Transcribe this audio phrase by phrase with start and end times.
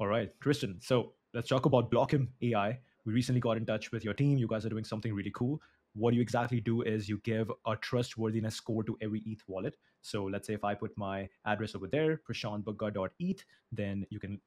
[0.00, 0.78] All right, Tristen.
[0.80, 2.78] So let's talk about Blockem AI.
[3.04, 4.38] We recently got in touch with your team.
[4.38, 5.60] You guys are doing something really cool.
[5.94, 9.74] What you exactly do is you give a trustworthiness score to every ETH wallet.
[10.02, 14.40] So let's say if I put my address over there, prashantbagga.eth, then you can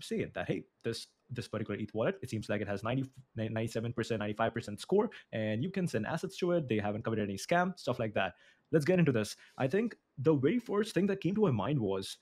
[0.00, 3.04] say it that hey, this this particular ETH wallet, it seems like it has 90,
[3.38, 6.68] 97%, 95% score, and you can send assets to it.
[6.68, 8.34] They haven't committed any scam, stuff like that.
[8.72, 9.36] Let's get into this.
[9.56, 12.18] I think the very first thing that came to my mind was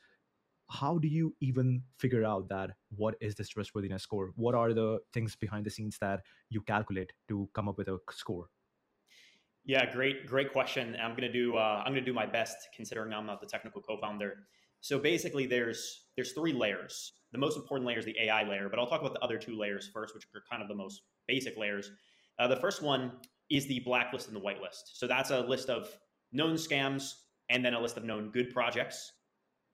[0.68, 4.32] how do you even figure out that what is this trustworthiness score?
[4.36, 7.98] What are the things behind the scenes that you calculate to come up with a
[8.10, 8.46] score?
[9.64, 10.96] Yeah great great question.
[11.00, 14.34] I'm to do uh, i'm to do my best considering i'm not the technical co-founder.
[14.80, 17.12] So basically there's there's three layers.
[17.32, 19.56] The most important layer is the ai layer but i'll talk about the other two
[19.58, 21.90] layers first which are kind of the most basic layers.
[22.38, 23.12] Uh, the first one
[23.50, 24.94] is the blacklist and the whitelist.
[24.94, 25.88] So that's a list of
[26.32, 27.12] known scams
[27.48, 29.12] and then a list of known good projects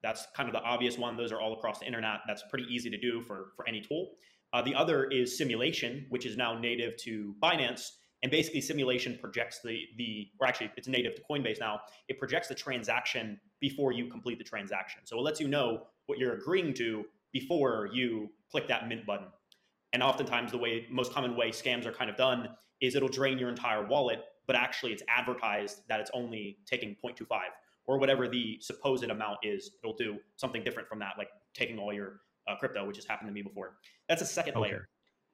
[0.03, 1.17] that's kind of the obvious one.
[1.17, 2.21] Those are all across the internet.
[2.27, 4.13] That's pretty easy to do for, for any tool.
[4.53, 7.93] Uh, the other is simulation, which is now native to Binance.
[8.23, 11.81] And basically, simulation projects the, the, or actually, it's native to Coinbase now.
[12.09, 15.01] It projects the transaction before you complete the transaction.
[15.05, 19.27] So it lets you know what you're agreeing to before you click that mint button.
[19.93, 23.39] And oftentimes, the way, most common way scams are kind of done is it'll drain
[23.39, 27.27] your entire wallet, but actually, it's advertised that it's only taking 0.25
[27.87, 31.93] or whatever the supposed amount is, it'll do something different from that, like taking all
[31.93, 33.77] your uh, crypto, which has happened to me before.
[34.09, 34.71] That's a second okay.
[34.71, 34.89] layer.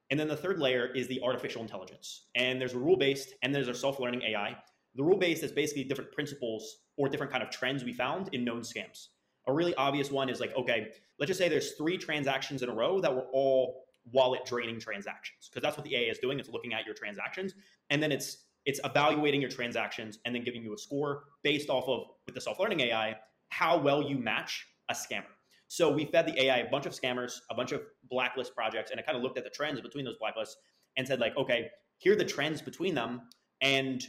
[0.09, 2.27] And then the third layer is the artificial intelligence.
[2.35, 4.57] And there's a rule based and there's a self learning AI.
[4.95, 8.43] The rule based is basically different principles or different kind of trends we found in
[8.43, 9.07] known scams.
[9.47, 10.87] A really obvious one is like, okay,
[11.19, 15.49] let's just say there's three transactions in a row that were all wallet draining transactions
[15.49, 16.39] because that's what the AI is doing.
[16.39, 17.53] It's looking at your transactions
[17.89, 21.87] and then it's it's evaluating your transactions and then giving you a score based off
[21.87, 23.15] of with the self-learning AI
[23.49, 25.23] how well you match a scammer.
[25.67, 28.99] So we fed the AI a bunch of scammers, a bunch of blacklist projects, and
[28.99, 30.53] it kind of looked at the trends between those blacklists
[30.97, 33.21] and said like, okay, here are the trends between them,
[33.61, 34.03] and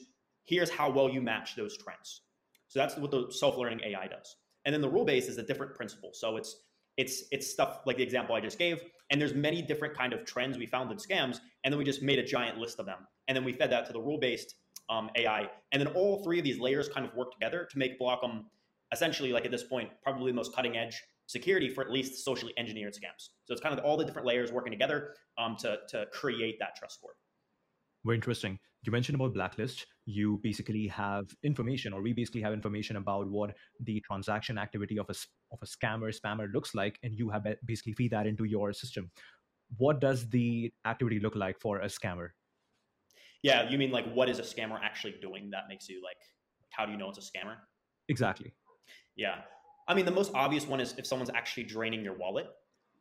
[0.44, 2.22] here's how well you match those trends.
[2.68, 4.36] So that's what the self-learning AI does.
[4.64, 6.10] And then the rule base is a different principle.
[6.12, 6.56] So it's
[6.96, 10.24] it's it's stuff like the example I just gave, and there's many different kind of
[10.24, 13.06] trends we found in scams, and then we just made a giant list of them,
[13.28, 14.54] and then we fed that to the rule-based
[14.88, 17.98] um, AI, and then all three of these layers kind of work together to make
[17.98, 18.44] Blockem
[18.92, 22.92] essentially, like at this point, probably the most cutting-edge security for at least socially engineered
[22.92, 23.28] scams.
[23.44, 26.76] So it's kind of all the different layers working together um, to to create that
[26.76, 27.12] trust score.
[28.04, 28.58] Very interesting.
[28.82, 29.86] You mentioned about blacklist.
[30.06, 35.06] You basically have information, or we basically have information about what the transaction activity of
[35.10, 35.14] a
[35.52, 39.10] of a scammer spammer looks like, and you have basically feed that into your system.
[39.76, 42.30] What does the activity look like for a scammer?
[43.42, 46.16] Yeah, you mean like what is a scammer actually doing that makes you like
[46.70, 47.56] how do you know it's a scammer?
[48.08, 48.54] Exactly.
[49.16, 49.36] Yeah.
[49.88, 52.46] I mean, the most obvious one is if someone's actually draining your wallet.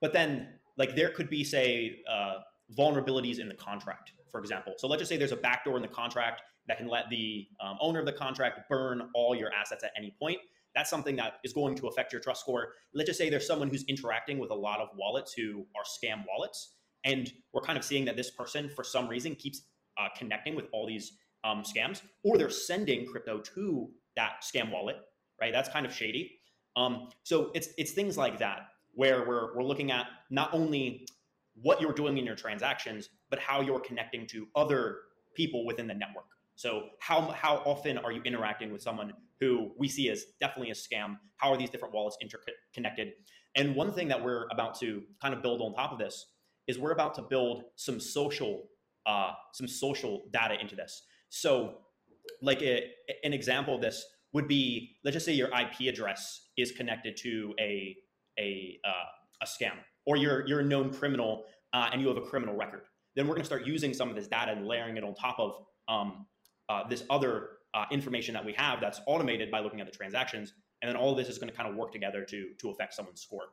[0.01, 0.47] But then,
[0.78, 2.40] like, there could be, say, uh,
[2.78, 4.74] vulnerabilities in the contract, for example.
[4.78, 7.78] So let's just say there's a backdoor in the contract that can let the um,
[7.81, 10.40] owner of the contract burn all your assets at any point.
[10.75, 12.74] That's something that is going to affect your trust score.
[12.94, 16.24] Let's just say there's someone who's interacting with a lot of wallets who are scam
[16.28, 16.75] wallets.
[17.03, 19.63] And we're kind of seeing that this person, for some reason, keeps
[19.97, 24.97] uh, connecting with all these um, scams, or they're sending crypto to that scam wallet,
[25.40, 25.53] right?
[25.53, 26.40] That's kind of shady.
[26.75, 31.08] Um, so it's it's things like that where we're we're looking at not only
[31.62, 35.00] what you're doing in your transactions, but how you're connecting to other
[35.36, 36.25] people within the network.
[36.56, 40.74] So how how often are you interacting with someone who we see as definitely a
[40.74, 41.18] scam?
[41.38, 43.14] How are these different wallets interconnected?
[43.56, 46.25] And one thing that we're about to kind of build on top of this
[46.68, 48.68] is we're about to build some social
[49.06, 51.03] uh, some social data into this.
[51.30, 51.78] So
[52.41, 52.91] like a,
[53.24, 57.53] an example of this would be let's just say your IP address is connected to
[57.59, 57.96] a
[58.38, 59.78] a uh, a scam
[60.09, 62.81] or you're you're a known criminal uh, and you have a criminal record,
[63.16, 65.40] then we're going to start using some of this data and layering it on top
[65.40, 65.53] of
[65.88, 66.25] um,
[66.68, 70.53] uh, this other uh, information that we have that's automated by looking at the transactions,
[70.81, 72.96] and then all of this is going to kind of work together to to affect
[72.96, 73.44] someone's score.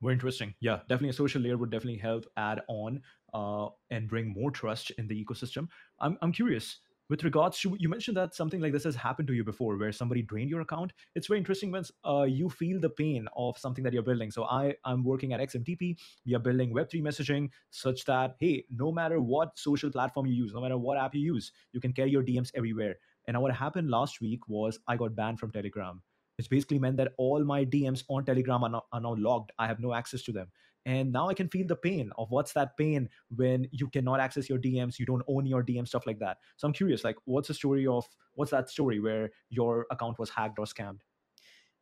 [0.00, 0.54] Very interesting.
[0.60, 3.02] Yeah, definitely a social layer would definitely help add on
[3.34, 5.66] uh, and bring more trust in the ecosystem.
[5.98, 6.78] I'm I'm curious
[7.08, 9.92] with regards to you mentioned that something like this has happened to you before where
[9.92, 13.84] somebody drained your account it's very interesting when uh, you feel the pain of something
[13.84, 18.04] that you're building so i i'm working at xmtp we are building web3 messaging such
[18.04, 21.52] that hey no matter what social platform you use no matter what app you use
[21.72, 25.38] you can carry your dms everywhere and what happened last week was i got banned
[25.38, 26.02] from telegram
[26.36, 29.52] which basically meant that all my DMs on Telegram are are now logged.
[29.58, 30.48] I have no access to them.
[30.86, 34.48] And now I can feel the pain of what's that pain when you cannot access
[34.48, 36.38] your DMs, you don't own your DM, stuff like that.
[36.56, 40.30] So I'm curious, like, what's the story of what's that story where your account was
[40.30, 41.00] hacked or scammed?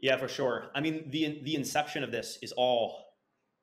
[0.01, 0.71] Yeah, for sure.
[0.75, 3.05] I mean, the the inception of this is all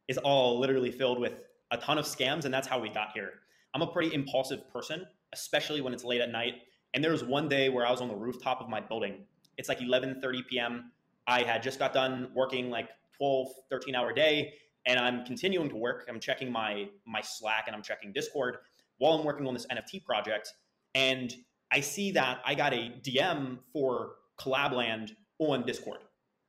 [0.08, 1.34] is all literally filled with
[1.72, 3.32] a ton of scams, and that's how we got here.
[3.74, 6.56] I'm a pretty impulsive person, especially when it's late at night.
[6.94, 9.26] And there was one day where I was on the rooftop of my building.
[9.58, 10.92] It's like 11:30 p.m.
[11.26, 14.54] I had just got done working like 12, 13 hour day,
[14.86, 16.06] and I'm continuing to work.
[16.10, 18.58] I'm checking my my Slack and I'm checking Discord
[18.98, 20.54] while I'm working on this NFT project.
[20.96, 21.34] And
[21.72, 26.00] I see that I got a DM for Collabland on Discord.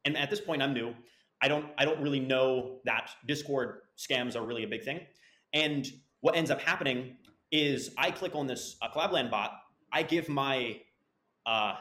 [0.05, 0.95] And at this point, I'm new.
[1.41, 5.01] I don't I don't really know that Discord scams are really a big thing.
[5.53, 5.87] And
[6.21, 7.17] what ends up happening
[7.51, 9.53] is I click on this uh, Collabland bot.
[9.93, 10.81] I give my
[11.45, 11.75] uh,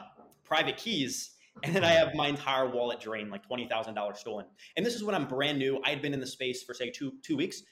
[0.44, 1.30] private keys,
[1.62, 4.46] and then I have my entire wallet drained, like twenty thousand dollars stolen.
[4.76, 5.80] And this is when I'm brand new.
[5.84, 7.62] I had been in the space for say two two weeks.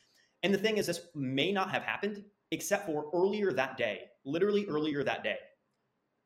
[0.43, 4.67] And the thing is, this may not have happened except for earlier that day, literally
[4.67, 5.37] earlier that day.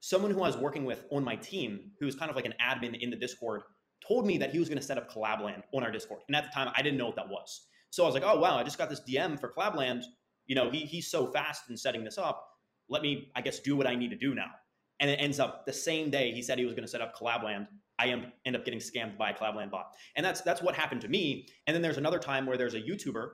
[0.00, 2.54] Someone who I was working with on my team, who was kind of like an
[2.60, 3.62] admin in the Discord,
[4.06, 6.20] told me that he was going to set up Collabland on our Discord.
[6.28, 7.66] And at the time, I didn't know what that was.
[7.90, 10.02] So I was like, oh, wow, I just got this DM for Collabland.
[10.46, 12.46] You know, he, he's so fast in setting this up.
[12.88, 14.50] Let me, I guess, do what I need to do now.
[15.00, 17.16] And it ends up the same day he said he was going to set up
[17.16, 17.66] Collabland.
[17.98, 19.94] I am, end up getting scammed by a Collabland bot.
[20.16, 21.48] And that's, that's what happened to me.
[21.66, 23.28] And then there's another time where there's a YouTuber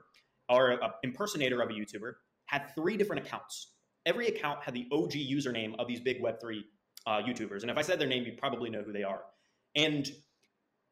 [0.49, 2.13] or an impersonator of a YouTuber
[2.45, 3.73] had three different accounts.
[4.05, 6.61] Every account had the OG username of these big Web3
[7.05, 7.61] uh, YouTubers.
[7.61, 9.21] And if I said their name, you probably know who they are.
[9.75, 10.11] And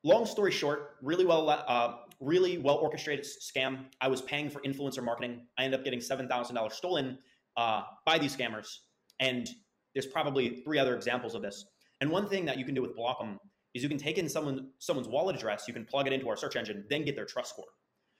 [0.04, 3.86] long story short, really well, uh, really well orchestrated scam.
[4.02, 5.42] I was paying for influencer marketing.
[5.58, 7.18] I ended up getting seven thousand dollars stolen
[7.58, 8.68] uh, by these scammers,
[9.20, 9.50] and
[9.94, 11.66] there's probably three other examples of this.
[12.02, 13.38] And one thing that you can do with Blockem
[13.74, 16.36] is you can take in someone someone's wallet address, you can plug it into our
[16.36, 17.66] search engine, then get their trust score.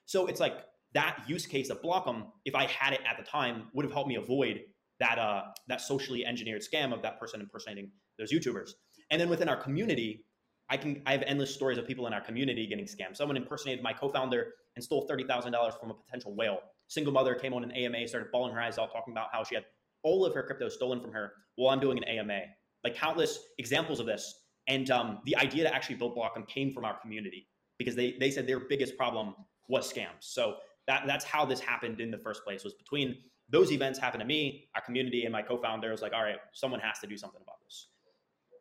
[0.06, 3.68] So it's like that use case of Blockem, if I had it at the time,
[3.74, 4.62] would have helped me avoid
[5.00, 8.72] that uh, that socially engineered scam of that person impersonating those YouTubers.
[9.12, 10.26] And then within our community,
[10.70, 13.16] I can I have endless stories of people in our community getting scammed.
[13.16, 16.60] Someone impersonated my co-founder and stole thirty thousand dollars from a potential whale.
[16.88, 19.56] Single mother came on an AMA, started bawling her eyes out, talking about how she
[19.56, 19.66] had
[20.04, 22.42] all of her crypto stolen from her while I'm doing an AMA.
[22.84, 24.34] Like countless examples of this.
[24.68, 27.48] And um, the idea to actually build Blockem came from our community
[27.78, 29.34] because they they said their biggest problem
[29.68, 30.22] was scams.
[30.22, 30.58] So
[30.88, 33.18] that that's how this happened in the first place was between
[33.50, 36.80] those events happened to me, our community, and my co-founder was like, all right, someone
[36.82, 37.88] has to do something about this.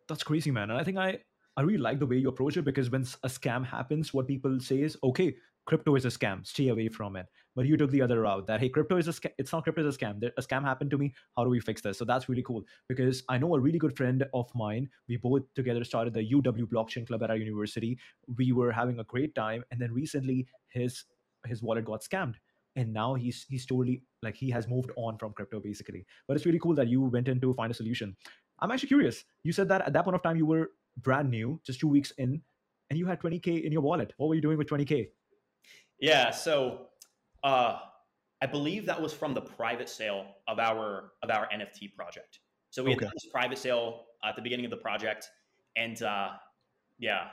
[0.09, 0.71] That's crazy, man.
[0.71, 1.19] And I think I
[1.57, 4.61] I really like the way you approach it because when a scam happens, what people
[4.61, 5.35] say is, okay,
[5.69, 7.27] crypto is a scam, stay away from it.
[7.55, 9.31] But you took the other route that, hey, crypto is a scam.
[9.39, 10.23] It's not crypto is a scam.
[10.37, 11.15] A scam happened to me.
[11.37, 11.99] How do we fix this?
[11.99, 14.89] So that's really cool because I know a really good friend of mine.
[15.09, 17.99] We both together started the UW Blockchain Club at our university.
[18.37, 19.65] We were having a great time.
[19.71, 21.05] And then recently his
[21.47, 22.35] his wallet got scammed
[22.75, 26.45] and now he's he's totally like he has moved on from crypto basically but it's
[26.45, 28.15] really cool that you went in to find a solution
[28.59, 30.69] i'm actually curious you said that at that point of time you were
[31.03, 32.43] brand new, just two weeks in,
[32.91, 34.13] and you had 20k in your wallet.
[34.17, 35.09] What were you doing with 20k?
[36.01, 36.87] Yeah, so
[37.43, 37.79] uh,
[38.41, 42.41] I believe that was from the private sale of our of our NFT project.
[42.71, 43.07] So we okay.
[43.07, 45.29] had this private sale at the beginning of the project,
[45.77, 46.31] and uh,
[46.99, 47.29] yeah,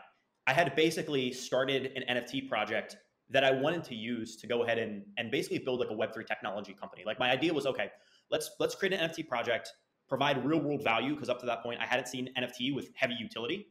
[0.47, 2.97] I had basically started an NFT project
[3.29, 6.25] that I wanted to use to go ahead and and basically build like a Web3
[6.25, 7.03] technology company.
[7.05, 7.89] Like my idea was okay,
[8.31, 9.71] let's let's create an NFT project
[10.07, 13.15] provide real world value because up to that point I hadn't seen NFT with heavy
[13.15, 13.67] utility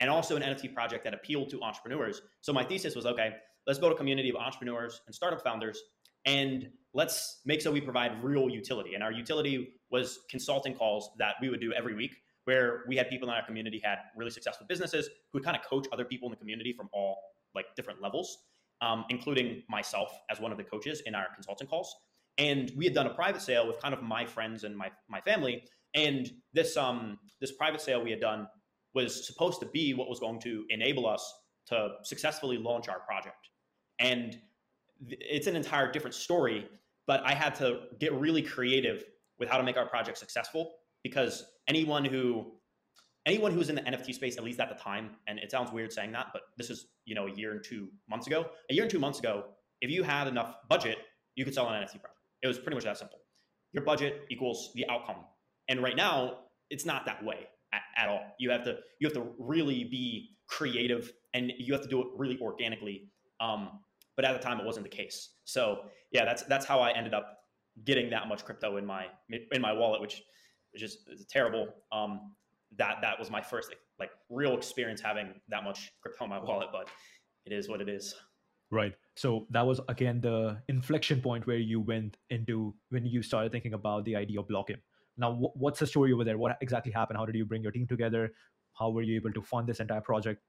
[0.00, 2.22] and also an NFT project that appealed to entrepreneurs.
[2.40, 3.34] So my thesis was okay,
[3.66, 5.82] let's build a community of entrepreneurs and startup founders
[6.24, 8.94] and let's make so we provide real utility.
[8.94, 13.08] And our utility was consulting calls that we would do every week where we had
[13.08, 16.26] people in our community had really successful businesses who would kind of coach other people
[16.26, 17.18] in the community from all
[17.54, 18.38] like different levels,
[18.80, 21.94] um, including myself as one of the coaches in our consulting calls.
[22.38, 25.20] And we had done a private sale with kind of my friends and my, my
[25.20, 25.64] family
[25.96, 28.46] and this um this private sale we had done
[28.94, 31.34] was supposed to be what was going to enable us
[31.66, 33.48] to successfully launch our project.
[33.98, 34.38] And
[35.10, 36.68] it's an entire different story,
[37.06, 39.04] but I had to get really creative
[39.38, 42.52] with how to make our project successful because anyone who
[43.26, 45.72] anyone who was in the NFT space, at least at the time, and it sounds
[45.72, 48.46] weird saying that, but this is you know a year and two months ago.
[48.70, 49.44] A year and two months ago,
[49.80, 50.98] if you had enough budget,
[51.34, 52.20] you could sell an NFT project.
[52.42, 53.18] It was pretty much that simple.
[53.72, 55.24] Your budget equals the outcome
[55.68, 56.38] and right now,
[56.70, 58.20] it's not that way at, at all.
[58.38, 62.08] You have to you have to really be creative, and you have to do it
[62.16, 63.10] really organically.
[63.40, 63.80] Um,
[64.16, 65.30] but at the time, it wasn't the case.
[65.44, 67.38] So yeah, that's that's how I ended up
[67.84, 70.22] getting that much crypto in my in my wallet, which
[70.72, 71.68] which is, is terrible.
[71.92, 72.32] Um,
[72.78, 76.68] that that was my first like real experience having that much crypto in my wallet,
[76.72, 76.88] but
[77.44, 78.14] it is what it is.
[78.70, 78.94] Right.
[79.14, 83.74] So that was again the inflection point where you went into when you started thinking
[83.74, 84.78] about the idea of Blockem.
[85.18, 86.36] Now, what's the story over there?
[86.36, 87.18] What exactly happened?
[87.18, 88.32] How did you bring your team together?
[88.78, 90.42] How were you able to fund this entire project?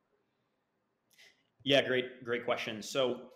[1.63, 2.81] Yeah, great, great question.
[2.81, 3.29] So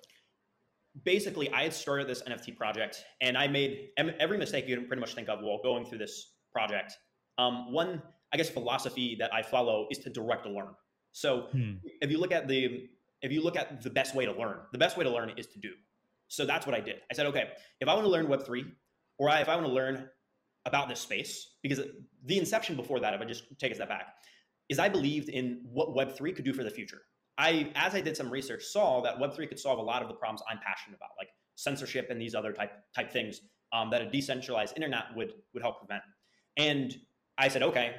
[1.03, 4.99] basically, I had started this NFT project, and I made every mistake you can pretty
[4.99, 6.93] much think of while going through this project.
[7.37, 8.01] Um, one,
[8.33, 10.69] I guess, philosophy that I follow is to direct to learn.
[11.13, 11.73] So hmm.
[12.01, 12.87] if you look at the
[13.21, 15.47] if you look at the best way to learn, the best way to learn is
[15.47, 15.69] to do.
[16.27, 16.95] So that's what I did.
[17.11, 18.65] I said, okay, if I want to learn Web three,
[19.19, 20.09] or if I want to learn
[20.65, 21.81] about this space, because
[22.25, 24.13] the inception before that, if I just take a step back,
[24.69, 27.01] is I believed in what Web three could do for the future.
[27.41, 30.13] I, as I did some research, saw that Web3 could solve a lot of the
[30.13, 33.41] problems I'm passionate about, like censorship and these other type type things
[33.73, 36.03] um, that a decentralized internet would would help prevent.
[36.57, 36.95] And
[37.39, 37.95] I said, okay,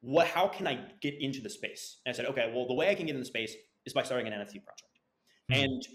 [0.00, 0.26] what?
[0.26, 1.98] How can I get into the space?
[2.06, 3.54] And I said, okay, well, the way I can get in the space
[3.84, 4.98] is by starting an NFT project,
[5.52, 5.62] mm-hmm.
[5.62, 5.88] and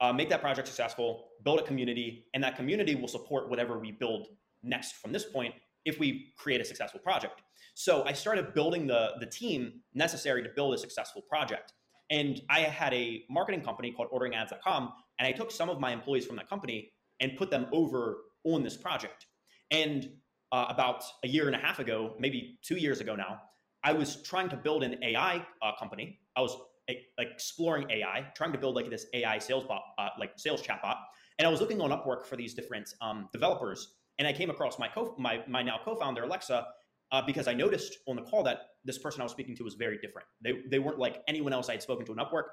[0.00, 3.92] uh, make that project successful, build a community, and that community will support whatever we
[3.92, 4.28] build
[4.62, 7.42] next from this point if we create a successful project.
[7.74, 11.74] So I started building the the team necessary to build a successful project.
[12.10, 16.26] And I had a marketing company called orderingads.com, and I took some of my employees
[16.26, 19.26] from that company and put them over on this project.
[19.70, 20.08] And
[20.52, 23.40] uh, about a year and a half ago, maybe two years ago now,
[23.84, 26.20] I was trying to build an AI uh, company.
[26.36, 26.56] I was
[26.88, 30.96] like exploring AI, trying to build like this AI sales bot, uh, like sales chatbot.
[31.38, 34.78] And I was looking on Upwork for these different um, developers, and I came across
[34.78, 36.66] my co- my my now co-founder Alexa,
[37.10, 39.74] uh, because I noticed on the call that this person I was speaking to was
[39.74, 40.26] very different.
[40.42, 42.44] They, they weren't like anyone else I had spoken to in Upwork.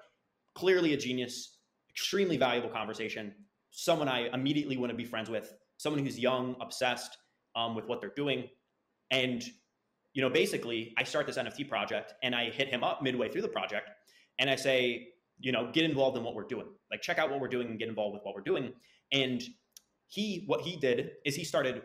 [0.55, 1.57] Clearly a genius,
[1.89, 3.33] extremely valuable conversation,
[3.71, 7.17] someone I immediately want to be friends with, someone who's young, obsessed
[7.55, 8.47] um, with what they're doing.
[9.11, 9.43] And,
[10.13, 13.41] you know, basically, I start this NFT project and I hit him up midway through
[13.41, 13.89] the project
[14.39, 15.09] and I say,
[15.39, 16.67] you know, get involved in what we're doing.
[16.89, 18.71] Like, check out what we're doing and get involved with what we're doing.
[19.11, 19.43] And
[20.07, 21.81] he, what he did is he started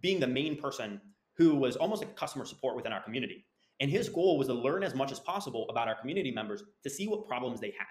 [0.00, 1.00] being the main person
[1.36, 3.44] who was almost like customer support within our community.
[3.80, 6.90] And his goal was to learn as much as possible about our community members to
[6.90, 7.86] see what problems they had,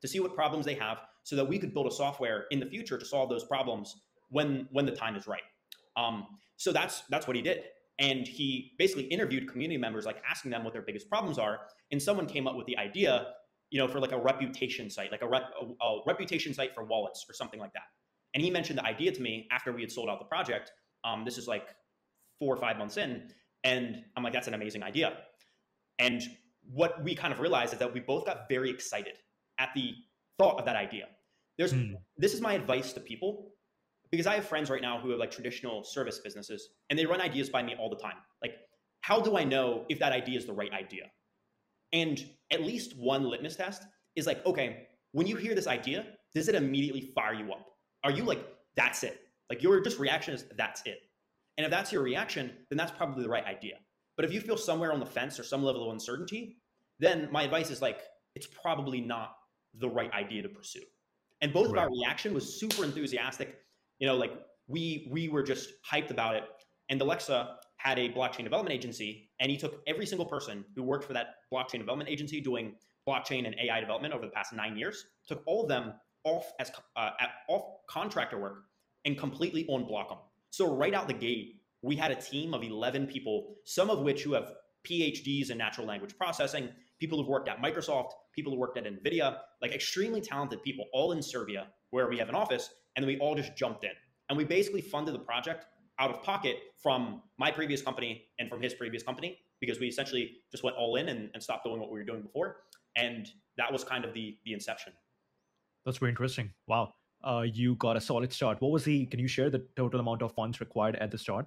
[0.00, 2.66] to see what problems they have, so that we could build a software in the
[2.66, 5.42] future to solve those problems when when the time is right.
[5.96, 7.64] Um, so that's that's what he did,
[7.98, 11.60] and he basically interviewed community members, like asking them what their biggest problems are.
[11.92, 13.34] And someone came up with the idea,
[13.70, 16.84] you know, for like a reputation site, like a, rep, a, a reputation site for
[16.84, 17.82] wallets or something like that.
[18.34, 20.72] And he mentioned the idea to me after we had sold out the project.
[21.04, 21.68] Um, this is like
[22.40, 23.22] four or five months in.
[23.62, 25.18] And I'm like, that's an amazing idea.
[26.00, 26.22] And
[26.72, 29.14] what we kind of realized is that we both got very excited
[29.58, 29.94] at the
[30.38, 31.06] thought of that idea.
[31.58, 31.94] There's mm.
[32.16, 33.52] this is my advice to people
[34.10, 37.20] because I have friends right now who have like traditional service businesses and they run
[37.20, 38.16] ideas by me all the time.
[38.42, 38.54] Like,
[39.02, 41.10] how do I know if that idea is the right idea?
[41.92, 43.82] And at least one litmus test
[44.16, 47.66] is like, okay, when you hear this idea, does it immediately fire you up?
[48.04, 48.44] Are you like,
[48.76, 49.20] that's it?
[49.48, 51.00] Like your just reaction is that's it.
[51.56, 53.76] And if that's your reaction, then that's probably the right idea.
[54.16, 56.56] But if you feel somewhere on the fence or some level of uncertainty,
[56.98, 58.02] then my advice is like,
[58.34, 59.34] it's probably not
[59.74, 60.82] the right idea to pursue.
[61.40, 61.78] And both right.
[61.78, 63.56] of our reaction was super enthusiastic.
[63.98, 64.32] You know, like
[64.68, 66.44] we we were just hyped about it.
[66.88, 71.04] And Alexa had a blockchain development agency, and he took every single person who worked
[71.04, 72.74] for that blockchain development agency doing
[73.08, 76.70] blockchain and AI development over the past nine years, took all of them off as
[76.96, 77.10] uh,
[77.48, 78.64] off contractor work
[79.04, 80.18] and completely on Blockem.
[80.50, 84.22] So right out the gate, we had a team of 11 people, some of which
[84.22, 84.52] who have
[84.86, 89.38] PhDs in natural language processing, people who've worked at Microsoft, people who worked at NVIDIA,
[89.62, 93.34] like extremely talented people, all in Serbia, where we have an office, and we all
[93.34, 93.90] just jumped in.
[94.28, 95.66] And we basically funded the project
[95.98, 100.38] out of pocket from my previous company and from his previous company because we essentially
[100.50, 102.56] just went all in and, and stopped doing what we were doing before.
[102.96, 104.92] And that was kind of the the inception.
[105.84, 106.52] That's very interesting.
[106.66, 108.60] Wow uh, you got a solid start.
[108.60, 109.06] What was the?
[109.06, 111.46] Can you share the total amount of funds required at the start?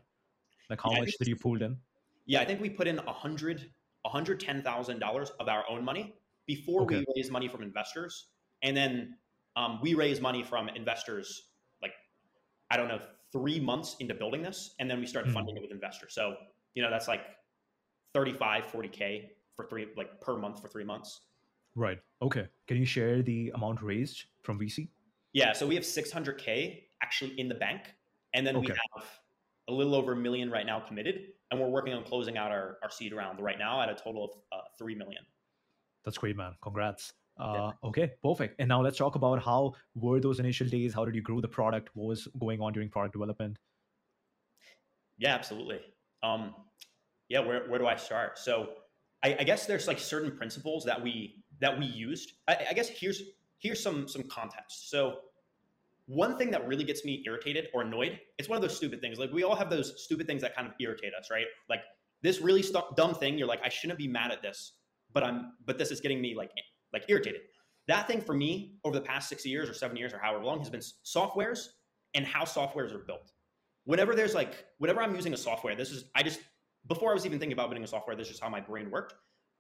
[0.69, 1.77] Like how yeah, much did you pull in?
[2.25, 3.69] Yeah, I think we put in a hundred,
[4.05, 6.15] a hundred ten thousand dollars of our own money
[6.45, 6.99] before okay.
[6.99, 8.27] we raised money from investors,
[8.61, 9.15] and then
[9.55, 11.49] um, we raised money from investors
[11.81, 11.93] like
[12.71, 12.99] I don't know
[13.31, 15.37] three months into building this, and then we started mm-hmm.
[15.37, 16.13] funding it with investors.
[16.13, 16.35] So
[16.75, 17.21] you know that's like
[18.13, 21.21] 35, 40 k for three like per month for three months.
[21.75, 21.99] Right.
[22.21, 22.47] Okay.
[22.67, 24.89] Can you share the amount raised from VC?
[25.33, 27.81] Yeah, so we have 600k actually in the bank,
[28.33, 28.67] and then okay.
[28.67, 29.05] we have
[29.67, 32.77] a little over a million right now committed, and we're working on closing out our,
[32.83, 35.23] our seed round right now at a total of uh, three million.
[36.05, 36.53] That's great, man.
[36.61, 37.13] Congrats.
[37.39, 37.89] Uh, yeah.
[37.89, 38.55] Okay, perfect.
[38.59, 40.93] And now let's talk about how were those initial days?
[40.93, 41.89] How did you grow the product?
[41.93, 43.57] What was going on during product development?
[45.17, 45.79] Yeah, absolutely.
[46.21, 46.53] Um,
[47.29, 48.37] yeah, where where do I start?
[48.37, 48.69] So
[49.23, 52.33] I, I, guess there's like certain principles that we that we used.
[52.47, 53.21] I, I guess here's
[53.63, 54.91] here's some some context.
[54.91, 55.20] So
[56.05, 59.17] one thing that really gets me irritated or annoyed, it's one of those stupid things.
[59.17, 61.46] Like we all have those stupid things that kind of irritate us, right?
[61.70, 61.79] Like
[62.22, 63.38] this really st- dumb thing.
[63.38, 64.74] You're like, I shouldn't be mad at this,
[65.13, 66.51] but I'm, but this is getting me like,
[66.91, 67.41] like irritated.
[67.88, 70.60] that thing for me over the past six years or seven years or however long
[70.60, 71.67] has been softwares
[72.13, 73.32] and how softwares are built.
[73.86, 76.39] Whenever there's like, whenever I'm using a software, this is, I just,
[76.88, 79.15] before I was even thinking about building a software, this is how my brain worked.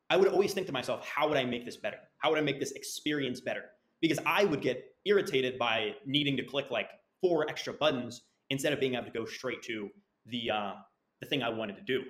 [0.09, 1.97] I would always think to myself, how would I make this better?
[2.17, 3.63] How would I make this experience better?
[4.03, 6.89] Because I would get irritated by needing to click like
[7.21, 9.89] four extra buttons instead of being able to go straight to
[10.25, 10.73] the uh,
[11.21, 12.03] the thing I wanted to do.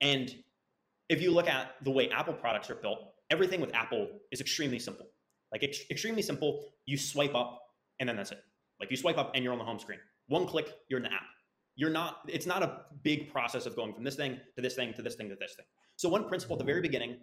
[0.00, 0.34] And
[1.10, 2.98] if you look at the way Apple products are built,
[3.30, 5.06] everything with Apple is extremely simple.
[5.52, 6.64] Like ex- extremely simple.
[6.86, 7.60] You swipe up
[8.00, 8.40] and then that's it.
[8.80, 9.98] Like you swipe up and you're on the home screen.
[10.28, 11.22] One click, you're in the app.
[11.76, 12.18] You're not.
[12.28, 15.16] It's not a big process of going from this thing to this thing to this
[15.16, 15.66] thing to this thing.
[15.96, 17.18] So one principle at the very beginning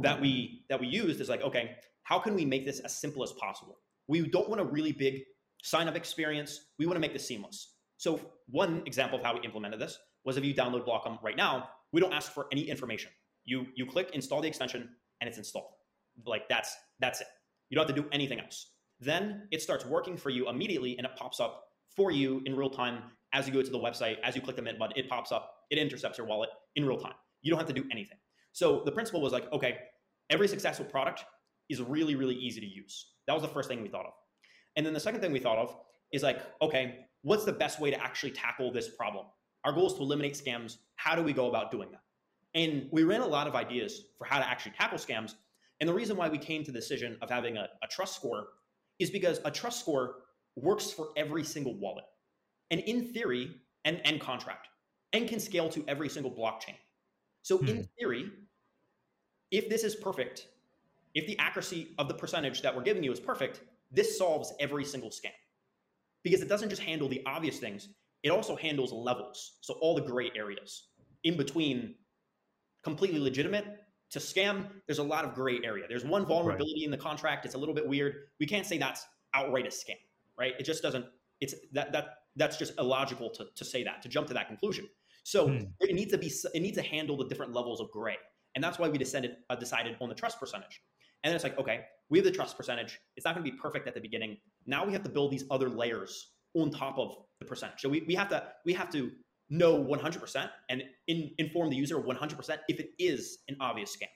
[0.00, 3.22] that we that we used is like, okay, how can we make this as simple
[3.22, 3.78] as possible?
[4.08, 5.22] We don't want a really big
[5.62, 6.66] sign up experience.
[6.78, 7.74] We want to make this seamless.
[7.96, 11.68] So one example of how we implemented this was if you download Blockem right now,
[11.92, 13.10] we don't ask for any information.
[13.44, 14.88] You you click install the extension
[15.20, 15.72] and it's installed.
[16.26, 17.28] Like that's that's it.
[17.70, 18.72] You don't have to do anything else.
[19.00, 21.64] Then it starts working for you immediately and it pops up
[21.96, 23.02] for you in real time
[23.32, 25.54] as you go to the website, as you click the mint button, it pops up,
[25.70, 27.14] it intercepts your wallet in real time.
[27.40, 28.18] You don't have to do anything.
[28.52, 29.78] So the principle was like, okay,
[30.30, 31.24] every successful product
[31.68, 33.12] is really, really easy to use.
[33.26, 34.12] That was the first thing we thought of.
[34.76, 35.76] And then the second thing we thought of
[36.12, 39.26] is like, okay, what's the best way to actually tackle this problem?
[39.64, 40.78] Our goal is to eliminate scams.
[40.96, 42.02] How do we go about doing that?
[42.54, 45.34] And we ran a lot of ideas for how to actually tackle scams.
[45.80, 48.48] And the reason why we came to the decision of having a, a trust score
[48.98, 50.16] is because a trust score
[50.56, 52.04] works for every single wallet.
[52.70, 54.68] And in theory, and, and contract,
[55.12, 56.76] and can scale to every single blockchain.
[57.42, 57.68] So hmm.
[57.68, 58.30] in theory,
[59.50, 60.46] if this is perfect,
[61.14, 64.84] if the accuracy of the percentage that we're giving you is perfect, this solves every
[64.84, 65.32] single scam
[66.22, 67.88] because it doesn't just handle the obvious things,
[68.22, 69.58] it also handles levels.
[69.60, 70.88] So all the gray areas
[71.24, 71.96] in between
[72.82, 73.64] completely legitimate
[74.10, 75.84] to scam, there's a lot of gray area.
[75.88, 76.84] There's one vulnerability right.
[76.84, 77.44] in the contract.
[77.44, 78.14] It's a little bit weird.
[78.40, 79.96] We can't say that's outright a scam,
[80.38, 80.52] right?
[80.58, 81.06] It just doesn't,
[81.40, 84.88] it's that, that, that's just illogical to, to say that, to jump to that conclusion.
[85.22, 85.64] So hmm.
[85.80, 88.16] it needs to be, it needs to handle the different levels of gray.
[88.54, 90.80] And that's why we descended, uh, decided on the trust percentage.
[91.24, 92.98] And then it's like, okay, we have the trust percentage.
[93.16, 94.36] It's not going to be perfect at the beginning.
[94.66, 97.80] Now we have to build these other layers on top of the percentage.
[97.80, 99.10] So we, we have to we have to
[99.48, 104.08] know 100% and in, inform the user 100% if it is an obvious scam.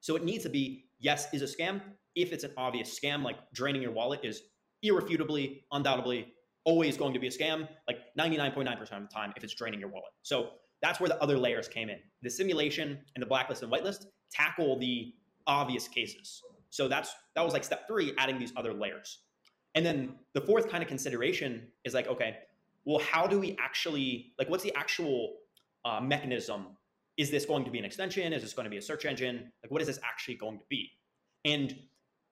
[0.00, 1.80] So it needs to be yes is a scam.
[2.14, 4.42] If it's an obvious scam, like draining your wallet is
[4.82, 6.32] irrefutably, undoubtedly,
[6.64, 7.68] always going to be a scam.
[7.86, 10.12] Like 99.9% of the time, if it's draining your wallet.
[10.22, 10.50] So
[10.82, 11.98] that's where the other layers came in.
[12.22, 15.14] The simulation and the blacklist and whitelist tackle the
[15.46, 16.42] obvious cases.
[16.70, 19.18] So that's that was like step three, adding these other layers.
[19.74, 22.36] And then the fourth kind of consideration is like, okay,
[22.84, 25.36] well, how do we actually like what's the actual
[25.84, 26.68] uh, mechanism?
[27.16, 28.32] Is this going to be an extension?
[28.32, 29.52] Is this going to be a search engine?
[29.62, 30.90] Like, what is this actually going to be?
[31.44, 31.76] And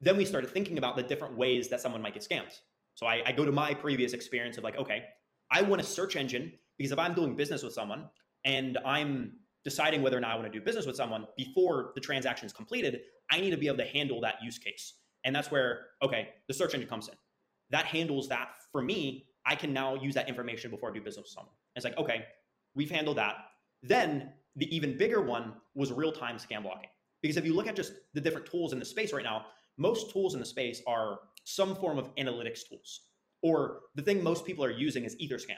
[0.01, 2.57] then we started thinking about the different ways that someone might get scammed.
[2.99, 5.05] So I, I go to my previous experience of like, okay,
[5.53, 8.09] I want a search engine because if I'm doing business with someone
[8.45, 12.01] and I'm deciding whether or not I want to do business with someone before the
[12.01, 14.95] transaction is completed, I need to be able to handle that use case.
[15.23, 17.15] And that's where, okay, the search engine comes in.
[17.71, 19.27] That handles that for me.
[19.47, 21.55] I can now use that information before I do business with someone.
[21.77, 22.25] It's like, okay,
[22.75, 23.37] we've handled that.
[23.81, 26.91] Then the even bigger one was real time scam blocking.
[27.23, 30.11] Because if you look at just the different tools in the space right now, most
[30.11, 33.01] tools in the space are some form of analytics tools.
[33.43, 35.57] Or the thing most people are using is Etherscan.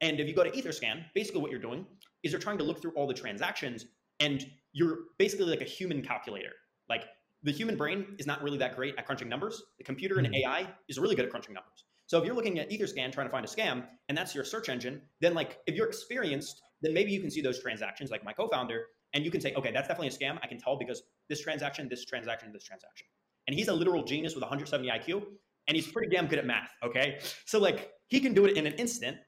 [0.00, 1.86] And if you go to Etherscan, basically what you're doing
[2.24, 3.86] is you're trying to look through all the transactions
[4.18, 6.52] and you're basically like a human calculator.
[6.88, 7.04] Like
[7.44, 9.62] the human brain is not really that great at crunching numbers.
[9.78, 10.50] The computer and mm-hmm.
[10.50, 11.84] AI is really good at crunching numbers.
[12.06, 14.68] So if you're looking at Etherscan trying to find a scam and that's your search
[14.68, 18.32] engine, then like if you're experienced, then maybe you can see those transactions like my
[18.32, 20.38] co-founder and you can say, okay, that's definitely a scam.
[20.42, 23.06] I can tell because this transaction, this transaction, this transaction.
[23.46, 25.22] And he's a literal genius with 170 IQ
[25.68, 26.70] and he's pretty damn good at math.
[26.82, 27.18] Okay.
[27.44, 29.18] So like he can do it in an instant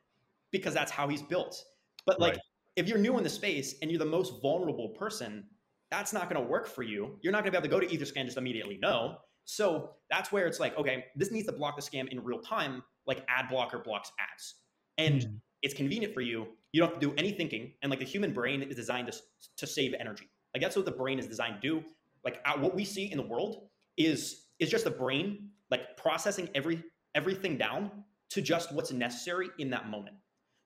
[0.52, 1.62] because that's how he's built.
[2.06, 2.40] But like right.
[2.76, 5.44] if you're new in the space and you're the most vulnerable person,
[5.90, 7.18] that's not going to work for you.
[7.22, 8.78] You're not going to be able to go to Etherscan just immediately.
[8.80, 9.18] No.
[9.44, 12.82] So that's where it's like, okay, this needs to block the scam in real time,
[13.06, 14.54] like ad blocker blocks ads.
[14.98, 16.46] And mm it's convenient for you.
[16.72, 17.72] You don't have to do any thinking.
[17.82, 19.18] And like the human brain is designed to,
[19.56, 20.30] to save energy.
[20.54, 21.84] Like that's what the brain is designed to do.
[22.24, 26.82] Like what we see in the world is is just the brain like processing every
[27.14, 27.90] everything down
[28.30, 30.16] to just what's necessary in that moment.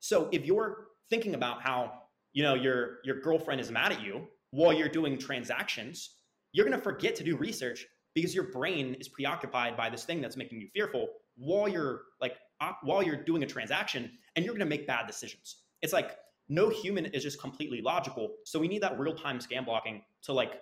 [0.00, 1.92] So if you're thinking about how,
[2.32, 6.16] you know, your your girlfriend is mad at you while you're doing transactions,
[6.52, 10.20] you're going to forget to do research because your brain is preoccupied by this thing
[10.20, 14.54] that's making you fearful while you're like op- while you're doing a transaction and you're
[14.54, 15.62] going to make bad decisions.
[15.82, 16.16] It's like
[16.48, 18.32] no human is just completely logical.
[18.44, 20.60] So we need that real-time scam blocking to like,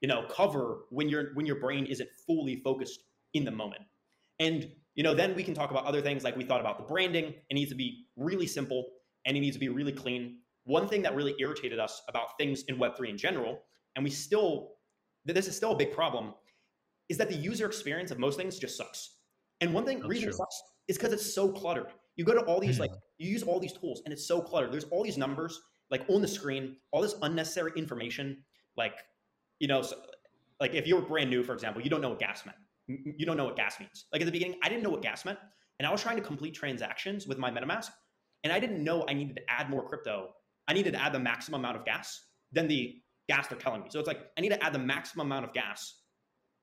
[0.00, 3.00] you know, cover when your when your brain isn't fully focused
[3.34, 3.82] in the moment.
[4.38, 6.84] And you know, then we can talk about other things like we thought about the
[6.84, 7.34] branding.
[7.48, 8.86] It needs to be really simple
[9.24, 10.38] and it needs to be really clean.
[10.64, 13.62] One thing that really irritated us about things in Web3 in general,
[13.96, 14.72] and we still,
[15.24, 16.34] this is still a big problem,
[17.08, 19.16] is that the user experience of most things just sucks.
[19.60, 20.34] And one thing, That's reason true.
[20.34, 21.88] it sucks is because it's so cluttered.
[22.16, 22.96] You go to all these, like, hmm.
[23.18, 24.72] you use all these tools and it's so cluttered.
[24.72, 25.60] There's all these numbers
[25.90, 28.44] like on the screen, all this unnecessary information.
[28.76, 28.94] Like,
[29.60, 29.96] you know, so,
[30.58, 32.58] like if you're brand new, for example, you don't know what gas meant
[33.16, 34.06] you don't know what gas means.
[34.12, 35.38] Like at the beginning, I didn't know what gas meant.
[35.78, 37.90] And I was trying to complete transactions with my MetaMask.
[38.44, 40.30] And I didn't know I needed to add more crypto.
[40.68, 42.20] I needed to add the maximum amount of gas
[42.52, 42.96] than the
[43.28, 43.88] gas they're telling me.
[43.90, 45.94] So it's like, I need to add the maximum amount of gas.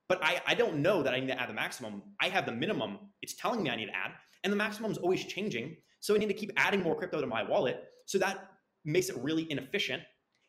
[0.08, 2.02] But I, I don't know that I need to add the maximum.
[2.20, 2.98] I have the minimum.
[3.22, 4.12] It's telling me I need to add.
[4.44, 5.76] And the maximum is always changing.
[6.00, 7.84] So I need to keep adding more crypto to my wallet.
[8.06, 8.50] So that
[8.84, 10.02] makes it really inefficient.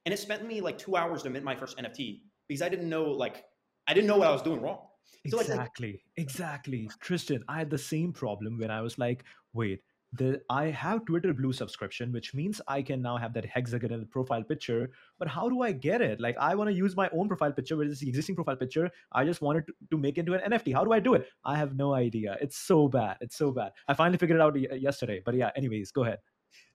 [0.05, 2.89] And it spent me like two hours to mint my first NFT because I didn't
[2.89, 3.45] know, like,
[3.87, 4.79] I didn't know what I was doing wrong.
[5.27, 6.89] So exactly, like, exactly.
[6.99, 9.81] Tristen, I had the same problem when I was like, wait,
[10.13, 14.43] the I have Twitter Blue subscription, which means I can now have that hexagonal profile
[14.43, 14.89] picture.
[15.19, 16.19] But how do I get it?
[16.19, 18.89] Like, I want to use my own profile picture, which is the existing profile picture.
[19.11, 20.73] I just wanted to, to make into an NFT.
[20.73, 21.27] How do I do it?
[21.45, 22.37] I have no idea.
[22.41, 23.17] It's so bad.
[23.21, 23.71] It's so bad.
[23.87, 25.21] I finally figured it out uh, yesterday.
[25.23, 26.19] But yeah, anyways, go ahead.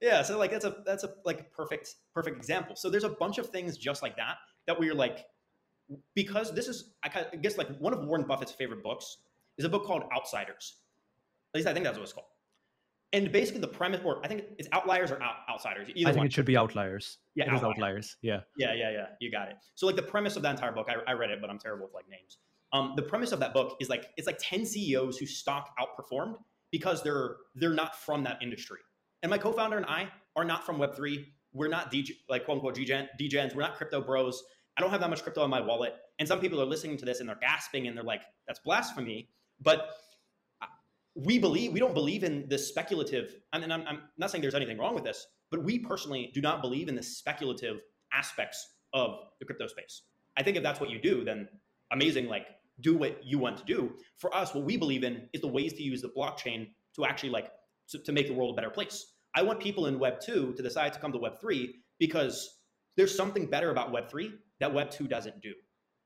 [0.00, 2.76] Yeah, so like that's a that's a like perfect perfect example.
[2.76, 5.24] So there's a bunch of things just like that that we're like
[6.14, 9.18] because this is I guess like one of Warren Buffett's favorite books
[9.58, 10.76] is a book called Outsiders.
[11.54, 12.26] At least I think that's what it's called.
[13.12, 15.86] And basically, the premise, or I think it's outliers or out, outsiders.
[15.88, 16.26] I think one.
[16.26, 17.18] it should be outliers.
[17.36, 17.74] Yeah, it outliers.
[17.76, 18.16] outliers.
[18.22, 18.40] Yeah.
[18.58, 19.06] Yeah, yeah, yeah.
[19.20, 19.54] You got it.
[19.76, 21.86] So, like the premise of that entire book, I, I read it, but I'm terrible
[21.86, 22.38] with like names.
[22.72, 26.34] Um, the premise of that book is like it's like ten CEOs whose stock outperformed
[26.72, 28.80] because they're they're not from that industry.
[29.22, 31.24] And my co-founder and I are not from Web three.
[31.52, 33.54] We're not DJ, like quote unquote degens.
[33.54, 34.42] We're not crypto bros.
[34.76, 35.94] I don't have that much crypto in my wallet.
[36.18, 39.28] And some people are listening to this and they're gasping and they're like, that's blasphemy.
[39.60, 39.90] But
[41.14, 44.78] we believe, we don't believe in this speculative, and I'm, I'm not saying there's anything
[44.78, 47.80] wrong with this, but we personally do not believe in the speculative
[48.12, 50.02] aspects of the crypto space.
[50.36, 51.48] I think if that's what you do, then
[51.92, 52.46] amazing, like
[52.80, 53.94] do what you want to do.
[54.18, 57.30] For us, what we believe in is the ways to use the blockchain to actually
[57.30, 57.50] like
[57.90, 59.12] to, to make the world a better place.
[59.36, 62.58] I want people in Web 2 to decide to come to Web 3 because
[62.96, 65.52] there's something better about Web 3 that Web 2 doesn't do.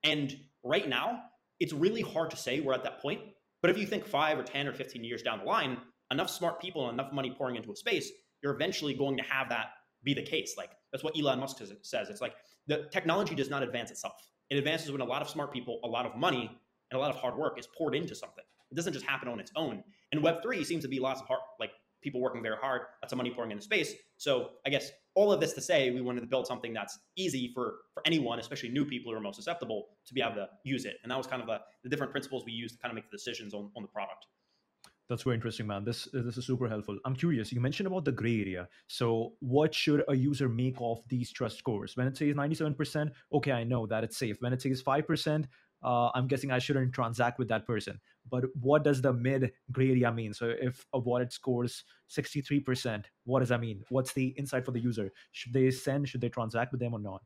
[0.05, 1.23] And right now,
[1.61, 3.21] it's really hard to say we're at that point.
[3.63, 5.79] But if you think five or 10 or 15 years down the line,
[6.11, 8.11] enough smart people and enough money pouring into a space,
[8.43, 9.67] you're eventually going to have that
[10.05, 10.55] be the case.
[10.57, 12.09] Like that's what Elon Musk says.
[12.09, 12.35] It's like
[12.67, 14.15] the technology does not advance itself.
[14.49, 16.51] It advances when a lot of smart people, a lot of money,
[16.91, 18.45] and a lot of hard work is poured into something.
[18.71, 19.83] It doesn't just happen on its own.
[20.13, 23.17] And Web3 seems to be lots of hard, like people working very hard, lots of
[23.17, 23.95] money pouring into space.
[24.17, 27.51] So I guess all of this to say, we wanted to build something that's easy
[27.55, 30.85] for for anyone, especially new people who are most susceptible, to be able to use
[30.85, 30.97] it.
[31.03, 33.11] And that was kind of the, the different principles we used to kind of make
[33.11, 34.27] the decisions on, on the product.
[35.09, 35.85] That's very interesting, man.
[35.85, 36.99] This this is super helpful.
[37.07, 37.51] I'm curious.
[37.51, 38.69] You mentioned about the gray area.
[38.89, 41.97] So, what should a user make of these trust scores?
[41.97, 44.37] When it says 97%, okay, I know that it's safe.
[44.41, 45.47] When it says 5%,
[45.83, 48.01] uh, I'm guessing I shouldn't transact with that person.
[48.31, 50.35] But what does the mid gray area mean?
[50.35, 53.83] So if a wallet scores 63%, what does that mean?
[53.89, 55.11] What's the insight for the user?
[55.33, 56.09] Should they send?
[56.09, 57.23] Should they transact with them or not?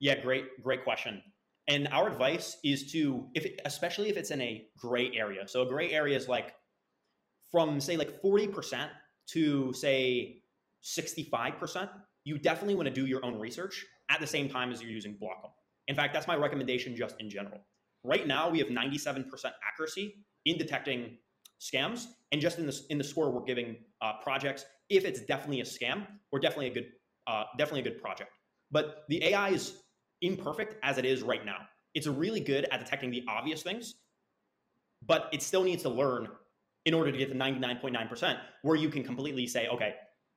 [0.00, 1.22] Yeah, great, great question.
[1.66, 5.46] And our advice is to, if it, especially if it's in a gray area.
[5.46, 6.54] So a gray area is like
[7.50, 8.88] from say like 40%
[9.30, 10.42] to say
[10.82, 11.90] 65%.
[12.24, 15.14] You definitely want to do your own research at the same time as you're using
[15.14, 15.50] Blockem.
[15.88, 17.60] In fact, that's my recommendation just in general.
[18.08, 19.26] Right now, we have 97%
[19.68, 20.14] accuracy
[20.46, 21.18] in detecting
[21.60, 25.60] scams, and just in the in the score we're giving uh, projects, if it's definitely
[25.60, 26.86] a scam or definitely a good
[27.26, 28.30] uh, definitely a good project.
[28.70, 29.74] But the AI is
[30.22, 31.58] imperfect as it is right now.
[31.94, 33.96] It's really good at detecting the obvious things,
[35.06, 36.28] but it still needs to learn
[36.86, 39.96] in order to get to 99.9% where you can completely say, okay,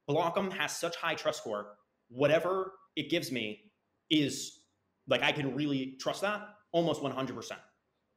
[0.10, 1.78] Blockem has such high trust score,
[2.10, 3.72] whatever it gives me
[4.10, 4.60] is
[5.08, 7.52] like I can really trust that almost 100%.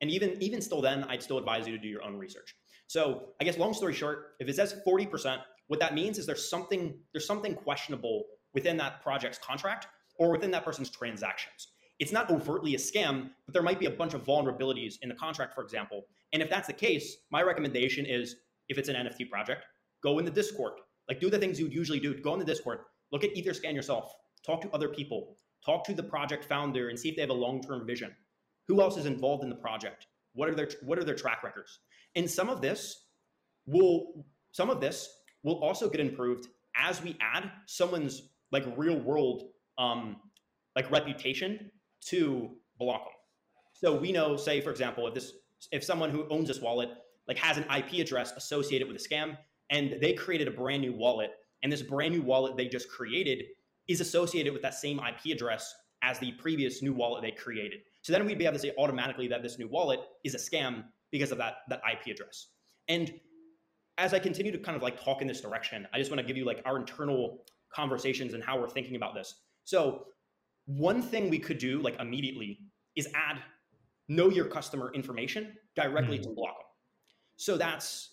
[0.00, 2.54] And even even still then, I'd still advise you to do your own research.
[2.86, 5.38] So I guess long story short, if it says 40%,
[5.68, 9.88] what that means is there's something there's something questionable within that project's contract
[10.18, 11.68] or within that person's transactions.
[12.00, 15.14] It's not overtly a scam, but there might be a bunch of vulnerabilities in the
[15.14, 16.06] contract, for example.
[16.32, 18.36] And if that's the case, my recommendation is
[18.68, 19.64] if it's an NFT project,
[20.02, 20.74] go in the Discord.
[21.08, 22.14] Like do the things you would usually do.
[22.20, 22.80] Go in the Discord,
[23.12, 24.12] look at Etherscan yourself,
[24.44, 27.34] talk to other people, talk to the project founder and see if they have a
[27.34, 28.14] long-term vision.
[28.68, 30.06] Who else is involved in the project?
[30.34, 31.78] What are their what are their track records?
[32.16, 33.06] And some of this
[33.66, 35.08] will some of this
[35.42, 39.44] will also get improved as we add someone's like real world
[39.78, 40.16] um,
[40.76, 41.70] like reputation
[42.06, 42.50] to
[42.80, 43.12] Blockem.
[43.72, 45.32] So we know, say for example, if this
[45.72, 46.90] if someone who owns this wallet
[47.26, 49.36] like has an IP address associated with a scam
[49.70, 51.30] and they created a brand new wallet
[51.62, 53.44] and this brand new wallet they just created
[53.88, 57.80] is associated with that same IP address as the previous new wallet they created.
[58.04, 60.84] So then we'd be able to say automatically that this new wallet is a scam
[61.10, 62.48] because of that, that IP address.
[62.86, 63.14] And
[63.96, 66.26] as I continue to kind of like talk in this direction, I just want to
[66.26, 67.38] give you like our internal
[67.72, 69.34] conversations and how we're thinking about this.
[69.64, 70.04] So
[70.66, 72.58] one thing we could do like immediately
[72.94, 73.38] is add
[74.08, 76.34] know your customer information directly mm-hmm.
[76.34, 76.68] to Blockem.
[77.36, 78.10] So that's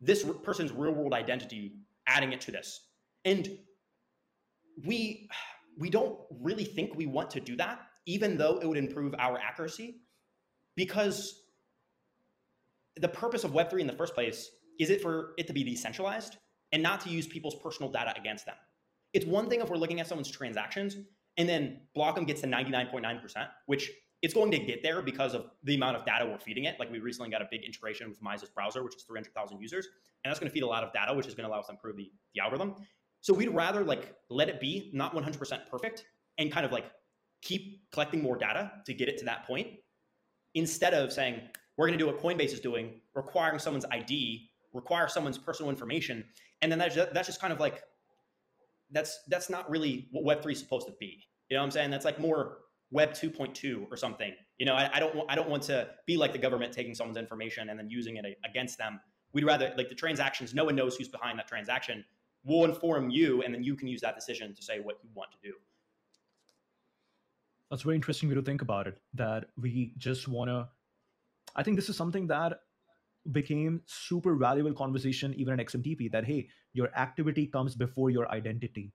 [0.00, 1.74] this person's real world identity,
[2.06, 2.90] adding it to this.
[3.24, 3.58] And
[4.86, 5.28] we
[5.76, 9.38] we don't really think we want to do that, even though it would improve our
[9.38, 9.96] accuracy,
[10.76, 11.42] because
[12.96, 16.36] the purpose of Web3 in the first place is it for it to be decentralized
[16.72, 18.56] and not to use people's personal data against them.
[19.12, 20.96] It's one thing if we're looking at someone's transactions
[21.36, 23.90] and then Blockem gets to 99.9%, which
[24.22, 26.78] it's going to get there because of the amount of data we're feeding it.
[26.78, 29.88] Like we recently got a big integration with Mises browser, which is 300,000 users,
[30.24, 31.66] and that's going to feed a lot of data, which is going to allow us
[31.66, 32.76] to improve the, the algorithm.
[33.20, 36.04] So we'd rather like let it be not 100% perfect
[36.38, 36.84] and kind of like
[37.42, 39.68] keep collecting more data to get it to that point
[40.54, 41.40] instead of saying
[41.76, 46.24] we're going to do what Coinbase is doing, requiring someone's ID, require someone's personal information,
[46.60, 47.82] and then that's just, that's just kind of like
[48.90, 51.24] that's that's not really what Web three is supposed to be.
[51.48, 51.90] You know what I'm saying?
[51.90, 52.58] That's like more
[52.90, 54.34] Web 2.2 or something.
[54.58, 57.18] You know, I, I don't I don't want to be like the government taking someone's
[57.18, 59.00] information and then using it against them.
[59.32, 60.54] We'd rather like the transactions.
[60.54, 62.04] No one knows who's behind that transaction
[62.44, 65.30] we'll inform you, and then you can use that decision to say what you want
[65.32, 65.54] to do.
[67.72, 68.98] That's very interesting way to think about it.
[69.14, 70.68] That we just want to.
[71.56, 72.60] I think this is something that
[73.30, 76.12] became super valuable conversation even at XMTP.
[76.12, 78.92] That hey, your activity comes before your identity.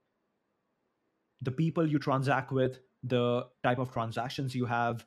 [1.42, 5.04] The people you transact with, the type of transactions you have,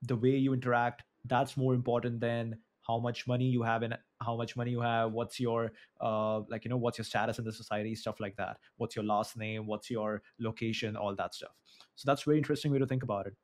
[0.00, 2.56] the way you interact, that's more important than
[2.90, 6.64] how much money you have and how much money you have what's your uh, like
[6.64, 8.56] you know what's your status in the society stuff like that.
[8.76, 11.54] What's your last name what's your location all that stuff.
[11.96, 13.34] So that's very interesting way to think about it.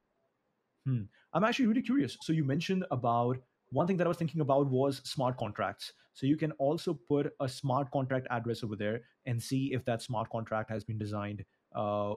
[0.89, 1.05] Hmm.
[1.35, 2.17] i'm actually really curious.
[2.23, 3.39] So you mentioned about
[3.79, 5.93] one thing that i was thinking about was smart contracts.
[6.19, 10.03] So you can also put a smart contract address over there and see if that
[10.09, 12.15] smart contract has been designed uh,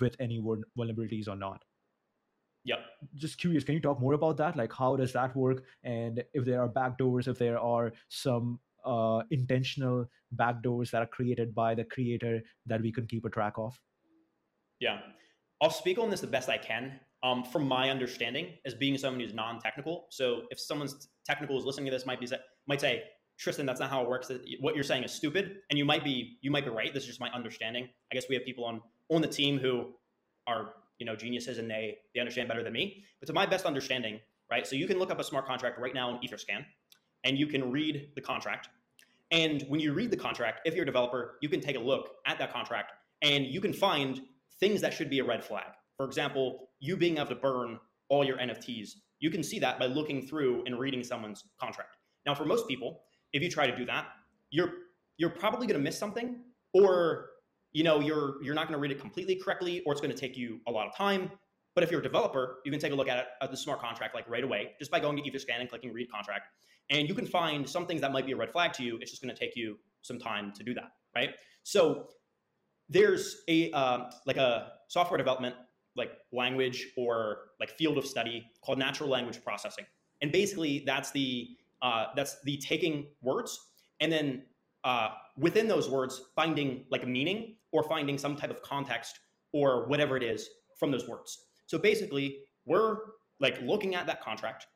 [0.00, 1.62] with any vulnerabilities or not
[2.66, 2.78] Yep.
[3.14, 4.56] Just curious, can you talk more about that?
[4.56, 5.62] Like, how does that work?
[5.84, 11.54] And if there are backdoors, if there are some uh, intentional backdoors that are created
[11.54, 13.80] by the creator that we can keep a track of?
[14.80, 14.98] Yeah.
[15.60, 17.00] I'll speak on this the best I can.
[17.22, 21.86] Um, from my understanding, as being someone who's non-technical, so if someone's technical is listening
[21.86, 22.28] to this, might be
[22.68, 23.04] might say,
[23.38, 24.30] Tristen, that's not how it works.
[24.60, 26.92] What you're saying is stupid, and you might be you might be right.
[26.92, 27.88] This is just my understanding.
[28.12, 29.94] I guess we have people on on the team who
[30.46, 33.04] are you know geniuses and they they understand better than me.
[33.20, 34.66] But to my best understanding, right?
[34.66, 36.64] So you can look up a smart contract right now in Etherscan,
[37.24, 38.68] and you can read the contract.
[39.30, 42.10] And when you read the contract, if you're a developer, you can take a look
[42.26, 44.22] at that contract and you can find
[44.60, 45.66] things that should be a red flag.
[45.96, 47.78] For example, you being able to burn
[48.08, 48.90] all your NFTs.
[49.18, 51.96] You can see that by looking through and reading someone's contract.
[52.24, 54.06] Now, for most people, if you try to do that,
[54.50, 54.72] you're
[55.18, 56.36] you're probably going to miss something,
[56.74, 57.30] or
[57.76, 60.18] you know you're you're not going to read it completely correctly or it's going to
[60.18, 61.30] take you a lot of time.
[61.74, 63.80] But if you're a developer you can take a look at it at the smart
[63.80, 66.48] contract like right away just by going to etherscan and clicking read contract.
[66.88, 69.10] And you can find some things that might be a red flag to you it's
[69.10, 71.30] just going to take you some time to do that right?
[71.64, 72.08] So
[72.88, 75.56] there's a uh, like a software development
[75.96, 79.84] like language or like field of study called natural language processing.
[80.22, 81.48] And basically that's the
[81.82, 83.58] uh, that's the taking words
[84.00, 84.42] and then
[84.86, 89.18] uh, within those words finding like a meaning or finding some type of context
[89.52, 91.46] or whatever it is from those words.
[91.66, 92.98] So basically, we're
[93.40, 94.66] like looking at that contract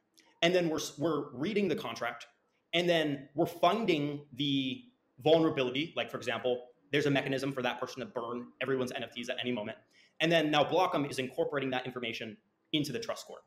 [0.43, 2.27] and then we're we're reading the contract
[2.73, 4.83] and then we're finding the
[5.23, 9.37] vulnerability like for example there's a mechanism for that person to burn everyone's nfts at
[9.41, 9.77] any moment
[10.21, 12.37] and then now blockem is incorporating that information
[12.73, 13.39] into the trust score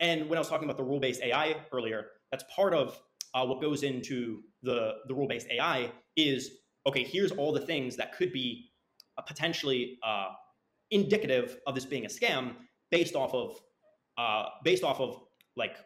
[0.00, 3.00] and when i was talking about the rule-based ai earlier that's part of
[3.34, 6.50] uh, what goes into the, the rule-based ai is
[6.86, 8.70] okay here's all the things that could be
[9.18, 10.28] uh, potentially uh,
[10.90, 12.52] indicative of this being a scam
[12.90, 13.60] based off of
[14.18, 15.20] uh, based off of
[15.56, 15.76] like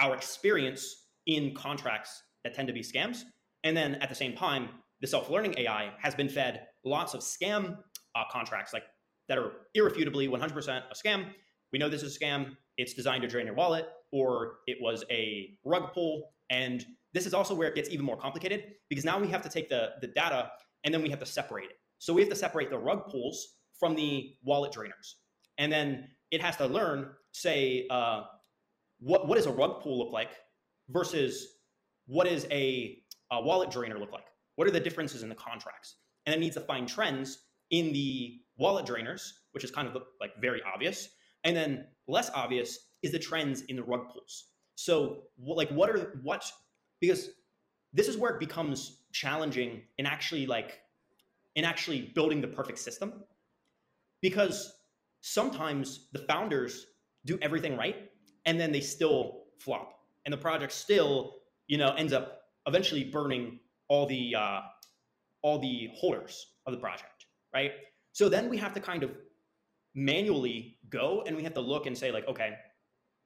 [0.00, 3.22] our experience in contracts that tend to be scams.
[3.64, 4.68] And then at the same time,
[5.00, 7.78] the self-learning AI has been fed lots of scam
[8.14, 8.84] uh, contracts like
[9.28, 11.26] that are irrefutably 100% a scam.
[11.72, 12.56] We know this is a scam.
[12.76, 16.30] It's designed to drain your wallet, or it was a rug pull.
[16.50, 19.48] And this is also where it gets even more complicated because now we have to
[19.48, 20.50] take the, the data
[20.84, 21.76] and then we have to separate it.
[21.98, 25.14] So we have to separate the rug pulls from the wallet drainers.
[25.56, 28.22] And then it has to learn, say, uh,
[29.00, 30.30] what, what does a rug pull look like?
[30.88, 31.58] versus
[32.06, 32.98] what is a,
[33.30, 34.24] a wallet drainer look like?
[34.56, 35.96] What are the differences in the contracts?
[36.26, 37.38] And it needs to find trends
[37.70, 41.08] in the wallet drainers, which is kind of like very obvious.
[41.44, 44.48] And then less obvious is the trends in the rug pulls.
[44.74, 46.50] So like what are what
[47.00, 47.30] because
[47.92, 50.80] this is where it becomes challenging in actually like
[51.54, 53.24] in actually building the perfect system.
[54.20, 54.72] Because
[55.20, 56.86] sometimes the founders
[57.24, 58.10] do everything right
[58.46, 59.94] and then they still flop.
[60.24, 61.34] And the project still
[61.66, 64.60] you know ends up eventually burning all the uh,
[65.42, 67.18] all the holders of the project
[67.54, 67.72] right?
[68.12, 69.10] So then we have to kind of
[69.94, 72.54] manually go and we have to look and say like okay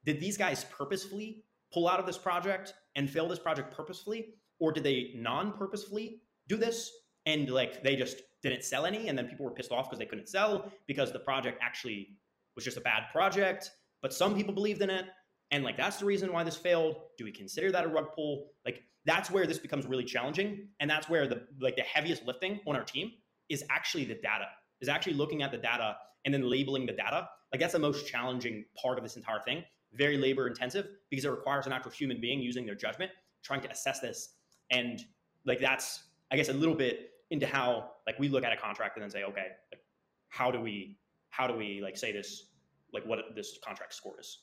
[0.05, 4.73] did these guys purposefully pull out of this project and fail this project purposefully or
[4.73, 6.91] did they non-purposefully do this
[7.27, 10.07] and like they just didn't sell any and then people were pissed off because they
[10.07, 12.09] couldn't sell because the project actually
[12.57, 13.71] was just a bad project
[14.03, 15.07] but some people believed in it
[15.53, 16.97] and like that's the reason why this failed.
[17.19, 18.49] Do we consider that a rug pull?
[18.65, 22.59] Like that's where this becomes really challenging and that's where the like the heaviest lifting
[22.67, 23.13] on our team
[23.49, 24.47] is actually the data
[24.81, 27.29] is actually looking at the data and then labeling the data.
[27.53, 29.63] Like that's the most challenging part of this entire thing
[29.95, 33.11] very labor intensive because it requires an actual human being using their judgment
[33.43, 34.37] trying to assess this
[34.71, 35.05] and
[35.45, 38.97] like that's i guess a little bit into how like we look at a contract
[38.97, 39.83] and then say okay like,
[40.29, 40.97] how do we
[41.31, 42.51] how do we like say this
[42.93, 44.39] like what this contract score is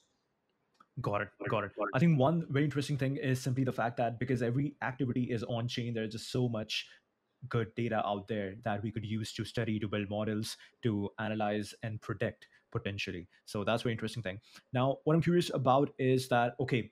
[1.02, 1.30] Got it.
[1.48, 1.72] Got it.
[1.94, 5.44] I think one very interesting thing is simply the fact that because every activity is
[5.44, 6.86] on chain, there's just so much
[7.48, 11.74] good data out there that we could use to study, to build models, to analyze
[11.84, 13.28] and predict potentially.
[13.46, 14.40] So that's very interesting thing.
[14.74, 16.92] Now, what I'm curious about is that okay,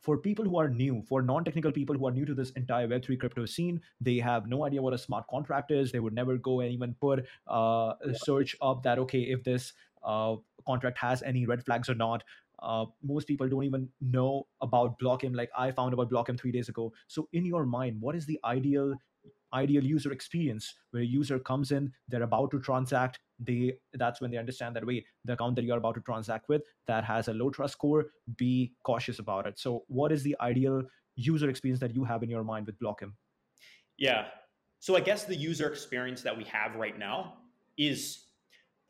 [0.00, 3.18] for people who are new, for non-technical people who are new to this entire Web3
[3.20, 5.92] crypto scene, they have no idea what a smart contract is.
[5.92, 9.72] They would never go and even put uh, a search up that okay, if this
[10.04, 12.24] uh, contract has any red flags or not.
[12.58, 15.34] Uh, most people don't even know about Blockem.
[15.34, 16.92] Like I found about Blockem three days ago.
[17.08, 18.94] So in your mind, what is the ideal
[19.54, 24.30] ideal user experience where a user comes in, they're about to transact, they that's when
[24.30, 27.32] they understand that wait, the account that you're about to transact with that has a
[27.32, 29.58] low trust score, be cautious about it.
[29.58, 30.82] So what is the ideal
[31.16, 33.12] user experience that you have in your mind with Blockem?
[33.98, 34.26] Yeah.
[34.80, 37.34] So I guess the user experience that we have right now
[37.78, 38.26] is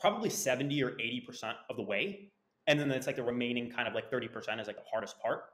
[0.01, 2.33] probably 70 or 80% of the way
[2.67, 5.45] and then it's like the remaining kind of like 30% is like the hardest part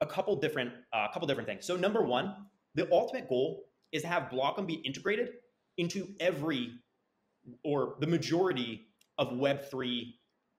[0.00, 2.34] a couple different a uh, couple different things so number one
[2.74, 5.30] the ultimate goal is to have Blockem be integrated
[5.78, 6.72] into every
[7.62, 10.02] or the majority of web3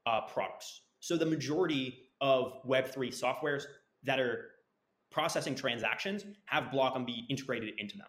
[0.07, 0.81] uh, products.
[1.01, 3.65] So the majority of web3 softwares
[4.03, 4.51] that are
[5.11, 8.07] processing transactions have Blockem be integrated into them.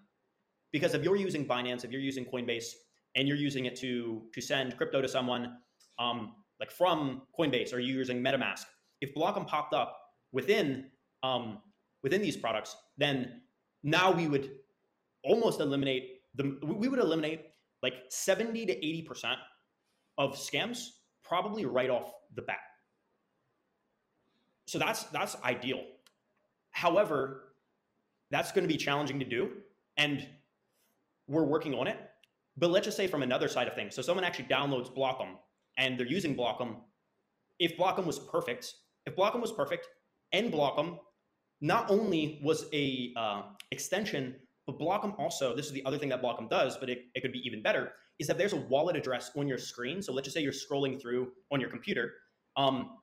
[0.73, 2.69] Because if you're using binance if you're using coinbase
[3.17, 5.57] and you're using it to to send crypto to someone
[5.99, 8.65] um, like from Coinbase or you're using MetaMask,
[9.01, 9.99] if Blockem popped up
[10.33, 10.87] within
[11.23, 11.59] um,
[12.03, 13.41] within these products, then
[13.83, 14.51] now we would
[15.27, 17.47] almost eliminate the we would eliminate
[17.83, 19.39] like 70 to 80 percent
[20.19, 20.89] of scams
[21.23, 22.59] probably right off the bat.
[24.67, 25.83] So that's that's ideal.
[26.71, 27.53] However,
[28.31, 29.51] that's going to be challenging to do,
[29.97, 30.27] and
[31.29, 31.99] we're working on it.
[32.57, 33.95] But let's just say from another side of things.
[33.95, 35.37] So someone actually downloads Blockem
[35.77, 36.77] and they're using Blockem.
[37.59, 39.89] if Blockem was perfect, if Blockem was perfect
[40.33, 40.99] and Blockem
[41.61, 46.23] not only was a uh, extension, but Blockem also, this is the other thing that
[46.23, 49.31] Blockem does, but it, it could be even better, is that there's a wallet address
[49.37, 50.03] on your screen.
[50.03, 52.13] So let's just say you're scrolling through on your computer.
[52.57, 52.99] Um,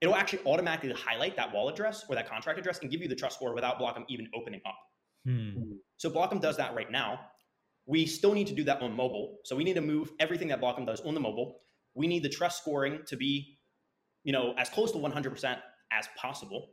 [0.00, 3.14] it'll actually automatically highlight that wallet address or that contract address and give you the
[3.14, 4.76] trust score without Blockem even opening up.
[5.24, 5.72] Hmm.
[5.96, 7.20] So Blockem does that right now.
[7.86, 9.38] We still need to do that on mobile.
[9.44, 11.60] So we need to move everything that Blockem does on the mobile
[11.98, 13.58] we need the trust scoring to be,
[14.22, 15.58] you know, as close to 100%
[15.92, 16.70] as possible.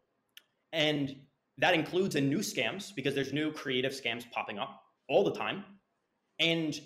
[0.71, 1.15] And
[1.57, 5.63] that includes in new scams because there's new creative scams popping up all the time.
[6.39, 6.77] And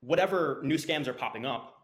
[0.00, 1.74] whatever new scams are popping up,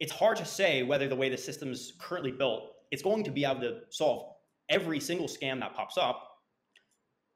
[0.00, 3.44] it's hard to say whether the way the system's currently built, it's going to be
[3.44, 4.34] able to solve
[4.68, 6.28] every single scam that pops up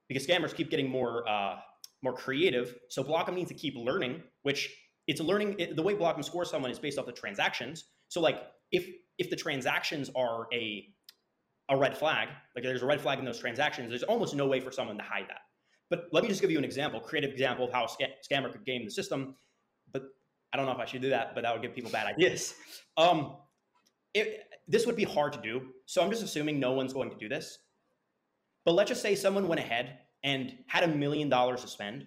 [0.08, 1.56] because scammers keep getting more uh,
[2.02, 2.74] more creative.
[2.88, 4.74] So Blockem needs to keep learning, which
[5.06, 7.84] it's learning it, the way Blockem scores someone is based off the transactions.
[8.08, 8.86] So like if
[9.18, 10.88] if the transactions are a
[11.68, 14.60] a red flag, like there's a red flag in those transactions, there's almost no way
[14.60, 15.40] for someone to hide that.
[15.90, 18.50] But let me just give you an example, creative example of how a sc- scammer
[18.50, 19.36] could game the system.
[19.92, 20.04] But
[20.52, 22.54] I don't know if I should do that, but that would give people bad ideas.
[22.98, 23.36] Um,
[24.14, 25.66] it, this would be hard to do.
[25.84, 27.58] So I'm just assuming no one's going to do this.
[28.64, 32.06] But let's just say someone went ahead and had a million dollars to spend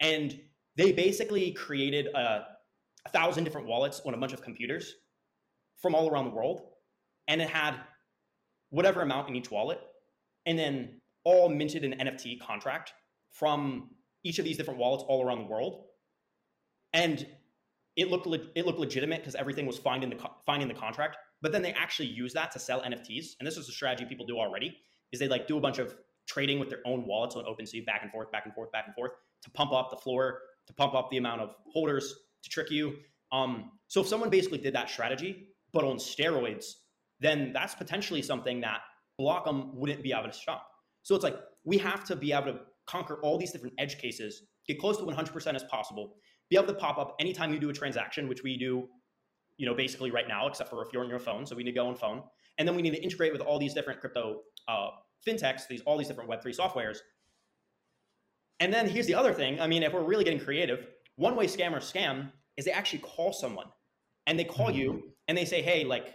[0.00, 0.38] and
[0.76, 2.46] they basically created a,
[3.06, 4.94] a thousand different wallets on a bunch of computers
[5.80, 6.62] from all around the world.
[7.28, 7.76] And it had
[8.74, 9.80] whatever amount in each wallet,
[10.46, 12.92] and then all minted an NFT contract
[13.32, 13.90] from
[14.24, 15.84] each of these different wallets all around the world.
[16.92, 17.26] And
[17.96, 20.68] it looked le- it looked legitimate because everything was fine in the co- fine in
[20.68, 21.16] the contract.
[21.40, 24.26] But then they actually use that to sell NFTs, and this is a strategy people
[24.26, 24.76] do already.
[25.12, 25.94] Is they like do a bunch of
[26.26, 28.94] trading with their own wallets on OpenSea, back and forth, back and forth, back and
[28.94, 29.12] forth,
[29.42, 32.96] to pump up the floor, to pump up the amount of holders, to trick you.
[33.30, 36.72] Um, so if someone basically did that strategy, but on steroids,
[37.24, 38.80] then that's potentially something that
[39.20, 40.66] Blockem wouldn't be able to stop.
[41.02, 44.42] So it's like we have to be able to conquer all these different edge cases,
[44.66, 46.16] get close to 100% as possible,
[46.50, 48.88] be able to pop up anytime you do a transaction, which we do,
[49.56, 51.46] you know, basically right now, except for if you're on your phone.
[51.46, 52.22] So we need to go on phone,
[52.58, 54.88] and then we need to integrate with all these different crypto uh,
[55.26, 56.98] fintechs, these all these different Web3 softwares.
[58.60, 59.60] And then here's the other thing.
[59.60, 63.32] I mean, if we're really getting creative, one way scammers scam is they actually call
[63.32, 63.66] someone
[64.26, 65.08] and they call you mm-hmm.
[65.28, 66.14] and they say, hey, like,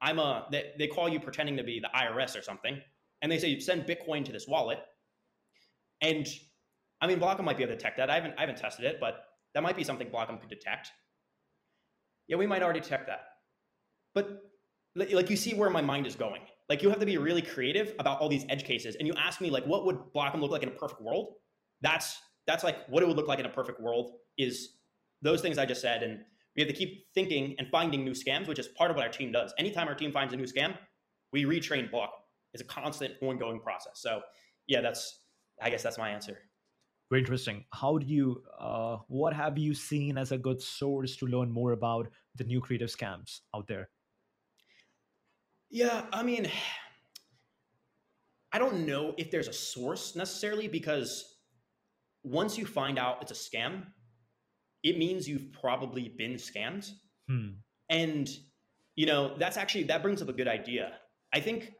[0.00, 2.80] I'm a, they, they call you pretending to be the IRS or something.
[3.22, 4.78] And they say, send Bitcoin to this wallet.
[6.00, 6.26] And
[7.00, 8.10] I mean, Blockem might be able to detect that.
[8.10, 9.24] I haven't, I haven't tested it, but
[9.54, 10.90] that might be something Blockem could detect.
[12.28, 13.20] Yeah, we might already detect that.
[14.14, 14.42] But
[14.94, 16.42] like you see where my mind is going.
[16.68, 18.96] Like you have to be really creative about all these edge cases.
[18.96, 21.34] And you ask me like, what would Blockem look like in a perfect world?
[21.80, 24.76] That's that's like what it would look like in a perfect world is
[25.22, 26.02] those things I just said.
[26.02, 26.20] And
[26.58, 29.12] we have to keep thinking and finding new scams, which is part of what our
[29.12, 29.54] team does.
[29.60, 30.76] Anytime our team finds a new scam,
[31.32, 32.10] we retrain block.
[32.52, 33.92] It's a constant ongoing process.
[33.94, 34.22] So
[34.66, 35.20] yeah, that's
[35.62, 36.36] I guess that's my answer.
[37.10, 37.64] Very interesting.
[37.72, 41.72] How do you, uh, what have you seen as a good source to learn more
[41.72, 43.88] about the new creative scams out there?
[45.70, 46.50] Yeah, I mean,
[48.52, 51.36] I don't know if there's a source necessarily because
[52.24, 53.84] once you find out it's a scam,
[54.82, 56.90] it means you've probably been scammed.
[57.28, 57.48] Hmm.
[57.90, 58.28] And,
[58.96, 60.92] you know, that's actually, that brings up a good idea.
[61.32, 61.72] I think,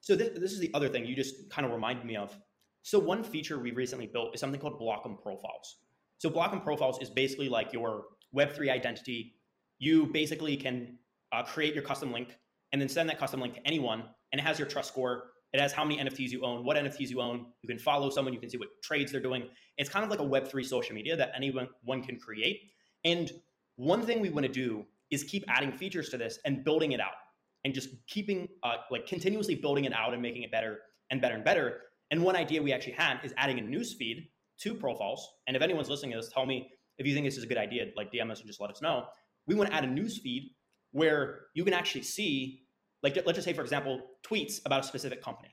[0.00, 2.36] so this, this is the other thing you just kind of reminded me of.
[2.82, 5.76] So one feature we recently built is something called Blockem Profiles.
[6.18, 8.04] So Blockem Profiles is basically like your
[8.36, 9.34] Web3 identity.
[9.78, 10.98] You basically can
[11.32, 12.36] uh, create your custom link
[12.72, 14.02] and then send that custom link to anyone,
[14.32, 15.30] and it has your trust score.
[15.54, 17.46] It has how many NFTs you own, what NFTs you own.
[17.62, 19.44] You can follow someone, you can see what trades they're doing.
[19.78, 22.72] It's kind of like a Web3 social media that anyone one can create.
[23.04, 23.32] And
[23.76, 27.00] one thing we want to do is keep adding features to this and building it
[27.00, 27.14] out
[27.64, 30.80] and just keeping uh, like continuously building it out and making it better
[31.10, 31.80] and better and better
[32.10, 34.28] and one idea we actually had is adding a news feed
[34.60, 35.28] to profiles.
[35.46, 37.58] And if anyone's listening to this, tell me if you think this is a good
[37.58, 39.06] idea, like DM us and just let us know.
[39.46, 40.50] We want to add a news feed
[40.92, 42.62] where you can actually see,
[43.04, 45.50] like, let's just say, for example, tweets about a specific company.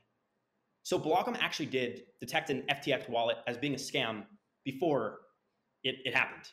[0.83, 4.23] So Blockem actually did detect an FTX wallet as being a scam
[4.63, 5.19] before
[5.83, 6.47] it, it happened.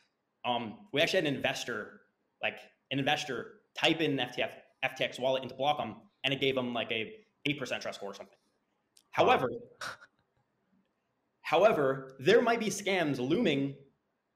[0.44, 2.00] Um, we actually had an investor,
[2.42, 2.58] like
[2.90, 4.50] an investor, type in FTX,
[4.84, 5.94] FTX wallet into Blockem,
[6.24, 7.12] and it gave them like a
[7.48, 8.36] 8% trust score or something.
[9.12, 9.48] However,
[11.42, 13.76] however, there might be scams looming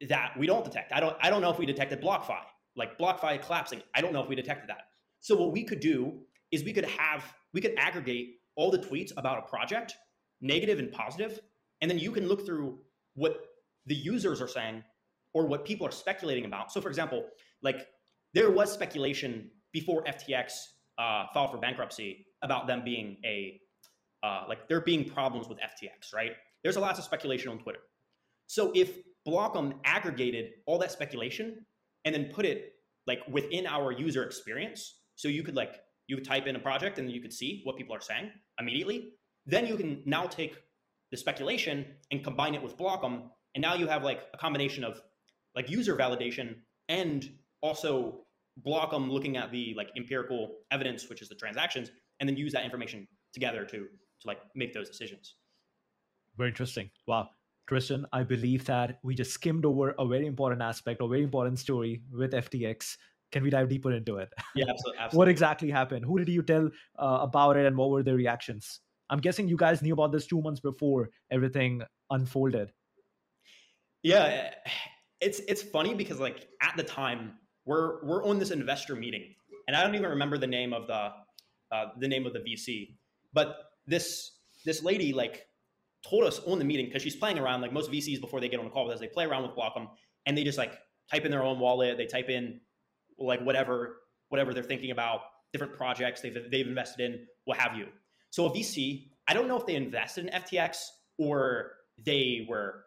[0.08, 0.92] that we don't detect.
[0.92, 2.40] I don't I don't know if we detected BlockFi,
[2.76, 3.82] like BlockFi collapsing.
[3.94, 4.86] I don't know if we detected that.
[5.20, 6.22] So what we could do
[6.52, 9.94] is we could have we could aggregate all the tweets about a project,
[10.40, 11.40] negative and positive,
[11.80, 12.78] and then you can look through
[13.14, 13.46] what
[13.86, 14.82] the users are saying
[15.34, 16.70] or what people are speculating about.
[16.70, 17.26] So for example,
[17.62, 17.88] like
[18.34, 20.52] there was speculation before FTX
[20.98, 23.58] uh, filed for bankruptcy about them being a
[24.22, 26.32] uh, like there being problems with FTX, right?
[26.62, 27.80] There's a lots of speculation on Twitter.
[28.46, 31.64] So if Blockem aggregated all that speculation
[32.04, 32.74] and then put it
[33.06, 35.76] like within our user experience, so you could like
[36.12, 38.98] you type in a project and you could see what people are saying immediately.
[39.46, 40.54] Then you can now take
[41.10, 43.14] the speculation and combine it with Blockem,
[43.54, 45.00] and now you have like a combination of
[45.56, 46.56] like user validation
[46.88, 47.30] and
[47.62, 48.24] also
[48.66, 50.40] Blockem looking at the like empirical
[50.70, 51.90] evidence, which is the transactions,
[52.20, 53.78] and then use that information together to
[54.20, 55.36] to like make those decisions.
[56.36, 56.90] Very interesting.
[57.06, 57.30] Wow.
[57.68, 61.58] Tristen, I believe that we just skimmed over a very important aspect, a very important
[61.58, 62.96] story with FTX.
[63.32, 64.28] Can we dive deeper into it?
[64.54, 64.98] Yeah, absolutely.
[65.00, 65.18] absolutely.
[65.18, 66.04] what exactly happened?
[66.04, 66.66] Who did you tell
[66.98, 68.80] uh, about it, and what were their reactions?
[69.10, 72.72] I'm guessing you guys knew about this two months before everything unfolded.
[74.02, 74.50] Yeah,
[75.20, 79.34] it's it's funny because like at the time we're we're on this investor meeting,
[79.66, 81.10] and I don't even remember the name of the
[81.72, 82.96] uh, the name of the VC,
[83.32, 83.56] but
[83.86, 84.32] this
[84.64, 85.46] this lady like
[86.08, 88.60] told us on the meeting because she's playing around like most VCs before they get
[88.60, 89.86] on a call with us, they play around with Blockem
[90.26, 90.74] and they just like
[91.10, 92.60] type in their own wallet, they type in
[93.18, 93.98] like whatever
[94.28, 95.20] whatever they're thinking about,
[95.52, 97.86] different projects they've they've invested in, what have you.
[98.30, 100.78] So a VC, I don't know if they invested in FTX
[101.18, 101.72] or
[102.04, 102.84] they were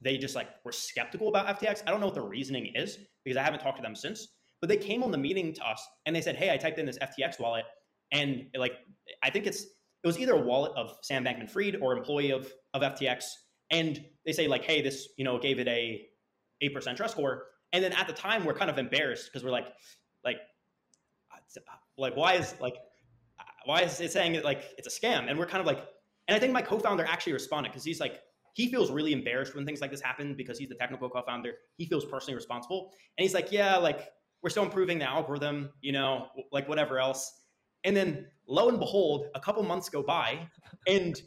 [0.00, 1.82] they just like were skeptical about FTX.
[1.86, 4.28] I don't know what the reasoning is because I haven't talked to them since.
[4.60, 6.86] But they came on the meeting to us and they said, "Hey, I typed in
[6.86, 7.64] this FTX wallet
[8.12, 8.74] and like
[9.22, 12.82] I think it's it was either a wallet of Sam Bankman-Fried or employee of of
[12.82, 13.24] FTX,
[13.70, 16.06] and they say like, hey, this you know gave it a
[16.60, 19.50] eight percent trust score, and then at the time we're kind of embarrassed because we're
[19.50, 19.68] like,
[20.24, 20.36] like,
[21.98, 22.76] like why is like
[23.64, 25.28] why is it saying it like it's a scam?
[25.28, 25.86] And we're kind of like,
[26.28, 28.20] and I think my co-founder actually responded because he's like
[28.54, 31.52] he feels really embarrassed when things like this happen because he's the technical co-founder.
[31.76, 34.10] He feels personally responsible, and he's like, yeah, like
[34.42, 37.32] we're still improving the algorithm, you know, like whatever else.
[37.84, 40.48] And then lo and behold, a couple months go by
[40.86, 41.20] and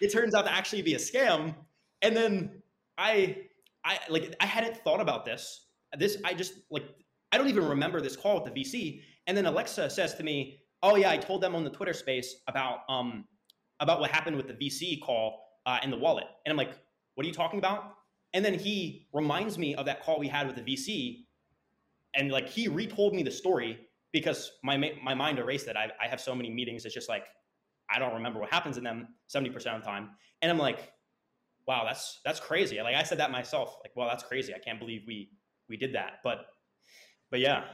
[0.00, 1.54] it turns out to actually be a scam.
[2.02, 2.62] And then
[2.96, 3.44] I
[3.84, 5.67] I like I hadn't thought about this.
[5.96, 6.84] This I just like
[7.32, 9.02] I don't even remember this call with the VC.
[9.26, 12.36] And then Alexa says to me, "Oh yeah, I told them on the Twitter space
[12.46, 13.24] about um
[13.80, 16.78] about what happened with the VC call uh, and the wallet." And I'm like,
[17.14, 17.94] "What are you talking about?"
[18.34, 21.24] And then he reminds me of that call we had with the VC
[22.14, 23.78] and like he retold me the story
[24.12, 25.76] because my my mind erased it.
[25.76, 26.84] I, I have so many meetings.
[26.84, 27.24] It's just like
[27.90, 30.10] I don't remember what happens in them seventy percent of the time,
[30.42, 30.92] and I'm like,
[31.66, 32.80] wow, that's that's crazy.
[32.82, 33.76] Like I said that myself.
[33.82, 34.54] Like, well, that's crazy.
[34.54, 35.30] I can't believe we
[35.68, 36.20] we did that.
[36.24, 36.46] But
[37.30, 37.64] but yeah.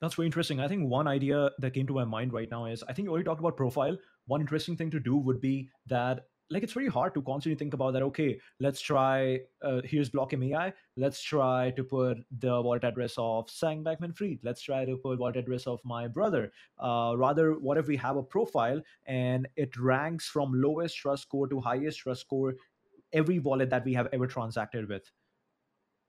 [0.00, 0.58] That's very interesting.
[0.58, 3.12] I think one idea that came to my mind right now is I think you
[3.12, 3.96] already talked about profile.
[4.26, 7.72] One interesting thing to do would be that like it's very hard to constantly think
[7.72, 12.84] about that okay let's try uh, here's blockem ai let's try to put the wallet
[12.84, 17.14] address of sam bankman fried let's try to put wallet address of my brother uh,
[17.16, 21.60] rather what if we have a profile and it ranks from lowest trust score to
[21.60, 22.54] highest trust score
[23.12, 25.10] every wallet that we have ever transacted with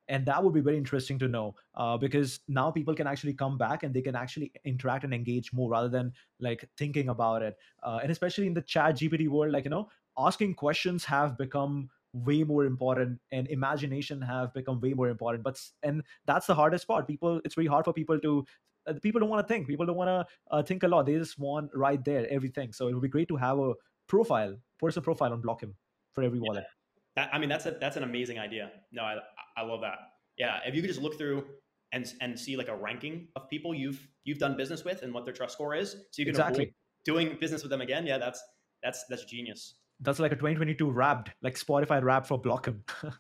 [0.08, 3.58] and that would be very interesting to know uh, because now people can actually come
[3.58, 7.56] back and they can actually interact and engage more rather than like thinking about it.
[7.82, 9.88] Uh, and especially in the chat gpt world like you know
[10.18, 15.44] asking questions have become way more important and imagination have become way more important.
[15.44, 17.08] But and that's the hardest part.
[17.08, 18.46] People it's very hard for people to
[18.88, 19.68] uh, people don't want to think.
[19.68, 21.06] People don't want to uh, think a lot.
[21.06, 22.74] They just want right there everything.
[22.74, 23.74] So it would be great to have a
[24.08, 25.74] profile personal profile on Blockem
[26.14, 26.64] for every wallet.
[26.64, 26.83] yeah.
[27.16, 29.18] That, i mean that's a that's an amazing idea no i
[29.56, 29.98] i love that
[30.38, 31.46] yeah if you could just look through
[31.92, 35.26] and and see like a ranking of people you've you've done business with and what
[35.26, 36.74] their trust score is so you can exactly
[37.06, 38.44] doing business with them again yeah that's
[38.82, 42.80] that's that's genius that's like a 2022 wrapped, like Spotify rap for Blockem.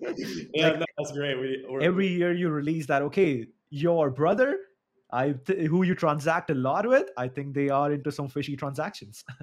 [0.00, 1.38] yeah, like, no, that's great.
[1.38, 3.02] We, every year you release that.
[3.02, 4.58] Okay, your brother,
[5.10, 8.56] I th- who you transact a lot with, I think they are into some fishy
[8.56, 9.24] transactions.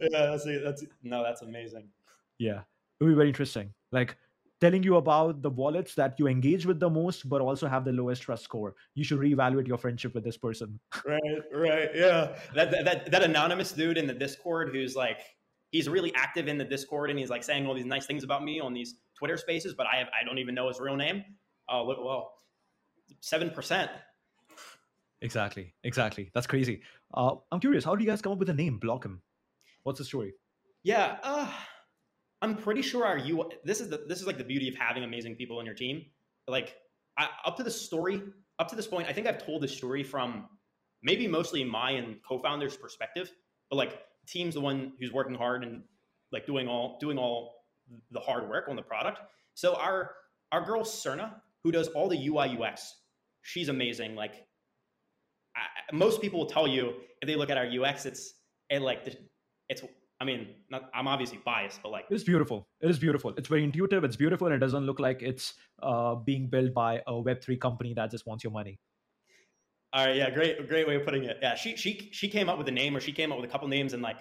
[0.00, 0.62] yeah, that's it.
[0.64, 1.88] that's no, that's amazing.
[2.38, 2.62] Yeah,
[3.00, 3.72] it would be very interesting.
[3.92, 4.16] Like
[4.60, 7.92] telling you about the wallets that you engage with the most, but also have the
[7.92, 8.74] lowest trust score.
[8.94, 10.80] You should reevaluate your friendship with this person.
[11.06, 11.20] right,
[11.52, 12.38] right, yeah.
[12.54, 15.20] That that that anonymous dude in the Discord who's like
[15.70, 18.42] he's really active in the Discord and he's like saying all these nice things about
[18.42, 21.24] me on these Twitter Spaces, but I have, I don't even know his real name.
[21.68, 22.32] Oh, well,
[23.20, 23.90] seven percent.
[25.22, 26.30] Exactly, exactly.
[26.34, 26.82] That's crazy.
[27.12, 29.18] Uh, I'm curious, how do you guys come up with the name Blockem?
[29.82, 30.34] What's the story?
[30.82, 31.50] Yeah, uh,
[32.42, 33.50] I'm pretty sure our you.
[33.64, 36.04] This is the this is like the beauty of having amazing people on your team.
[36.48, 36.76] Like
[37.18, 38.22] I, up to the story,
[38.58, 40.48] up to this point, I think I've told this story from
[41.02, 43.32] maybe mostly my and co-founder's perspective,
[43.70, 45.82] but like team's the one who's working hard and
[46.32, 47.54] like doing all doing all
[48.10, 49.20] the hard work on the product.
[49.54, 50.10] So our
[50.52, 51.34] our girl Cerna,
[51.64, 52.94] who does all the UI UX,
[53.42, 54.14] she's amazing.
[54.14, 54.46] Like
[55.56, 58.34] I, most people will tell you if they look at our UX, it's
[58.68, 59.06] it like
[59.68, 59.82] it's.
[60.18, 62.68] I mean, not, I'm obviously biased, but like it's beautiful.
[62.80, 63.34] It is beautiful.
[63.36, 64.02] It's very intuitive.
[64.02, 67.58] It's beautiful, and it doesn't look like it's uh, being built by a Web three
[67.58, 68.78] company that just wants your money.
[69.92, 71.38] All right, yeah, great, great way of putting it.
[71.42, 73.52] Yeah, she she she came up with a name, or she came up with a
[73.52, 74.16] couple names, and like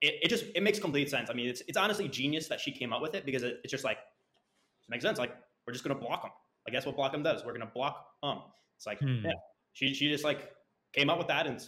[0.00, 1.30] it, it just it makes complete sense.
[1.30, 3.70] I mean, it's it's honestly genius that she came up with it because it, it's
[3.72, 5.18] just like it makes sense.
[5.18, 5.34] Like
[5.66, 6.32] we're just gonna block them.
[6.66, 7.44] Like that's what block them does.
[7.44, 8.42] We're gonna block um.
[8.76, 9.24] It's like hmm.
[9.24, 9.32] yeah,
[9.72, 10.52] she she just like
[10.92, 11.60] came up with that, and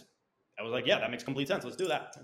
[0.57, 1.63] I was like, yeah, that makes complete sense.
[1.63, 2.15] Let's do that.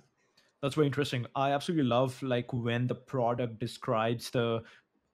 [0.64, 1.26] That's very interesting.
[1.36, 4.64] I absolutely love like when the product describes the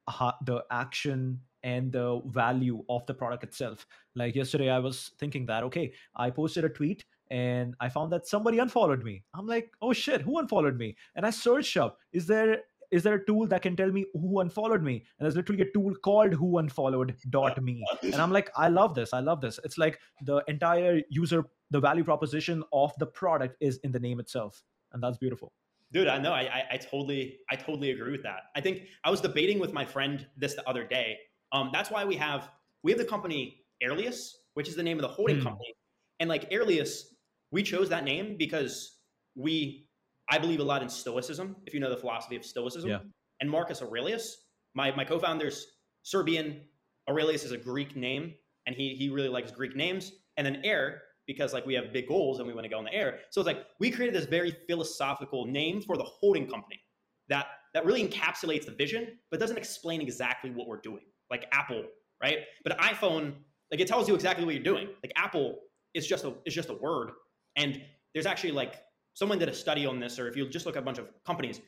[0.07, 3.87] uh, the action and the value of the product itself.
[4.15, 8.27] Like yesterday, I was thinking that, okay, I posted a tweet and I found that
[8.27, 9.23] somebody unfollowed me.
[9.33, 10.95] I'm like, oh shit, who unfollowed me?
[11.15, 12.59] And I searched up, is there
[12.91, 15.03] is there a tool that can tell me who unfollowed me?
[15.17, 17.83] And there's literally a tool called who unfollowed dot me.
[18.03, 19.13] And I'm like, I love this.
[19.13, 19.59] I love this.
[19.63, 24.19] It's like the entire user, the value proposition of the product is in the name
[24.19, 24.63] itself.
[24.91, 25.51] And that's beautiful.
[25.91, 26.33] Dude, I know.
[26.33, 28.43] I, I, I totally, I totally agree with that.
[28.55, 31.17] I think I was debating with my friend this the other day
[31.51, 32.49] um, that's why we have
[32.83, 35.43] we have the company Airlius, which is the name of the holding hmm.
[35.43, 35.73] company,
[36.19, 37.03] and like Airlius,
[37.51, 38.97] we chose that name because
[39.35, 39.87] we
[40.29, 41.55] I believe a lot in Stoicism.
[41.65, 42.99] If you know the philosophy of Stoicism, yeah.
[43.41, 45.67] and Marcus Aurelius, my my co-founder's
[46.03, 46.61] Serbian.
[47.09, 48.35] Aurelius is a Greek name,
[48.67, 50.11] and he he really likes Greek names.
[50.37, 52.85] And then Air because like we have big goals and we want to go in
[52.85, 53.19] the air.
[53.29, 56.81] So it's like we created this very philosophical name for the holding company
[57.27, 61.03] that that really encapsulates the vision, but doesn't explain exactly what we're doing.
[61.29, 61.83] Like Apple,
[62.19, 62.39] right?
[62.63, 63.35] But iPhone,
[63.69, 64.87] like it tells you exactly what you're doing.
[65.03, 65.59] Like Apple
[65.93, 67.11] is just a is just a word,
[67.55, 67.79] and
[68.15, 68.81] there's actually like
[69.13, 71.09] someone did a study on this, or if you just look at a bunch of
[71.27, 71.61] companies,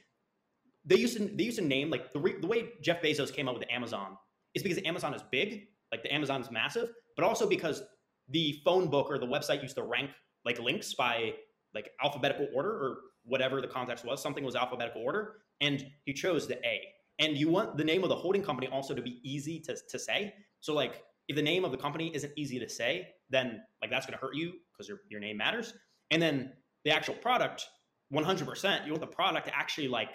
[0.85, 3.47] they used to they used to name like the re, the way Jeff Bezos came
[3.47, 4.17] up with Amazon
[4.55, 7.83] is because Amazon is big, like the Amazon is massive, but also because
[8.31, 10.09] the phone book or the website used to rank
[10.45, 11.33] like links by
[11.73, 14.21] like alphabetical order or whatever the context was.
[14.21, 16.81] Something was alphabetical order, and he chose the A.
[17.19, 19.99] And you want the name of the holding company also to be easy to, to
[19.99, 20.33] say.
[20.59, 24.05] So like if the name of the company isn't easy to say, then like that's
[24.05, 25.73] going to hurt you because your, your name matters.
[26.09, 26.51] And then
[26.83, 27.65] the actual product,
[28.13, 30.09] 100%, you want the product to actually like,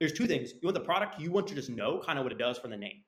[0.00, 0.52] there's two things.
[0.52, 2.70] You want the product, you want to just know kind of what it does from
[2.70, 3.02] the name.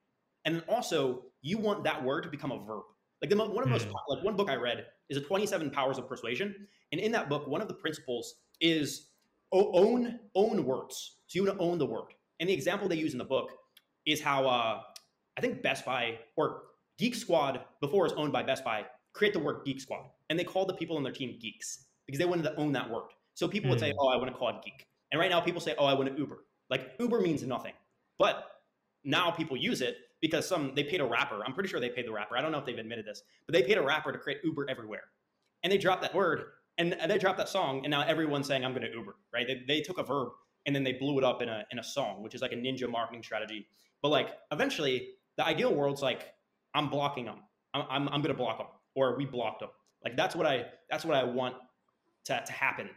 [0.45, 2.85] And then also, you want that word to become a verb.
[3.21, 3.93] Like the one of the most hmm.
[4.09, 6.55] like one book I read is a 27 Powers of Persuasion,
[6.93, 9.09] and in that book, one of the principles is
[9.53, 11.17] own own words.
[11.27, 12.15] So you want to own the word.
[12.41, 13.51] And the example they use in the book
[14.07, 14.83] is how uh,
[15.37, 16.63] I think Best Buy or
[16.99, 20.39] Geek Squad before it was owned by Best Buy create the word Geek Squad, and
[20.39, 23.09] they called the people on their team geeks because they wanted to own that word.
[23.35, 23.73] So people mm.
[23.73, 23.99] would say, hmm.
[24.01, 26.09] "Oh, I want to call it geek," and right now people say, "Oh, I want
[26.11, 27.73] to Uber." Like Uber means nothing,
[28.19, 28.45] but
[29.05, 31.43] now people use it because some they paid a rapper.
[31.45, 32.37] I'm pretty sure they paid the rapper.
[32.37, 34.69] I don't know if they've admitted this, but they paid a rapper to create Uber
[34.69, 35.05] everywhere,
[35.63, 36.45] and they dropped that word
[36.79, 39.17] and they dropped that song, and now everyone's saying I'm going to Uber.
[39.33, 39.47] Right?
[39.47, 40.29] They, they took a verb
[40.67, 42.57] and then they blew it up in a in a song, which is like a
[42.57, 43.67] ninja marketing strategy.
[44.03, 46.35] But like eventually, the ideal world's like
[46.75, 47.41] I'm blocking them.
[47.75, 49.71] I'm I'm, I'm going to block them, or we blocked them.
[50.05, 51.57] Like that's what I that's what I want
[52.27, 52.91] to to happen.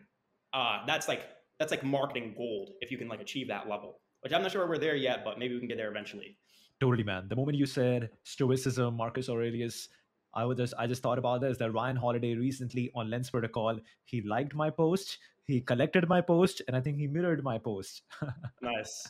[0.53, 1.23] Uh, that's like
[1.59, 3.99] that's like marketing gold if you can like achieve that level.
[4.21, 6.37] Which I'm not sure we're there yet, but maybe we can get there eventually.
[6.81, 7.27] Totally, man.
[7.29, 9.87] The moment you said Stoicism, Marcus Aurelius,
[10.33, 13.77] I was just I just thought about this that Ryan Holiday recently on Lens Protocol,
[14.05, 18.01] he liked my post, he collected my post, and I think he mirrored my post.
[18.63, 19.07] nice.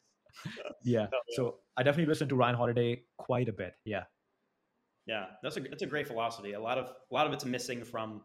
[0.84, 1.08] yeah.
[1.30, 3.76] So I definitely listen to Ryan Holiday quite a bit.
[3.86, 4.04] Yeah.
[5.06, 6.52] Yeah, that's a that's a great philosophy.
[6.52, 8.22] A lot of a lot of it's missing from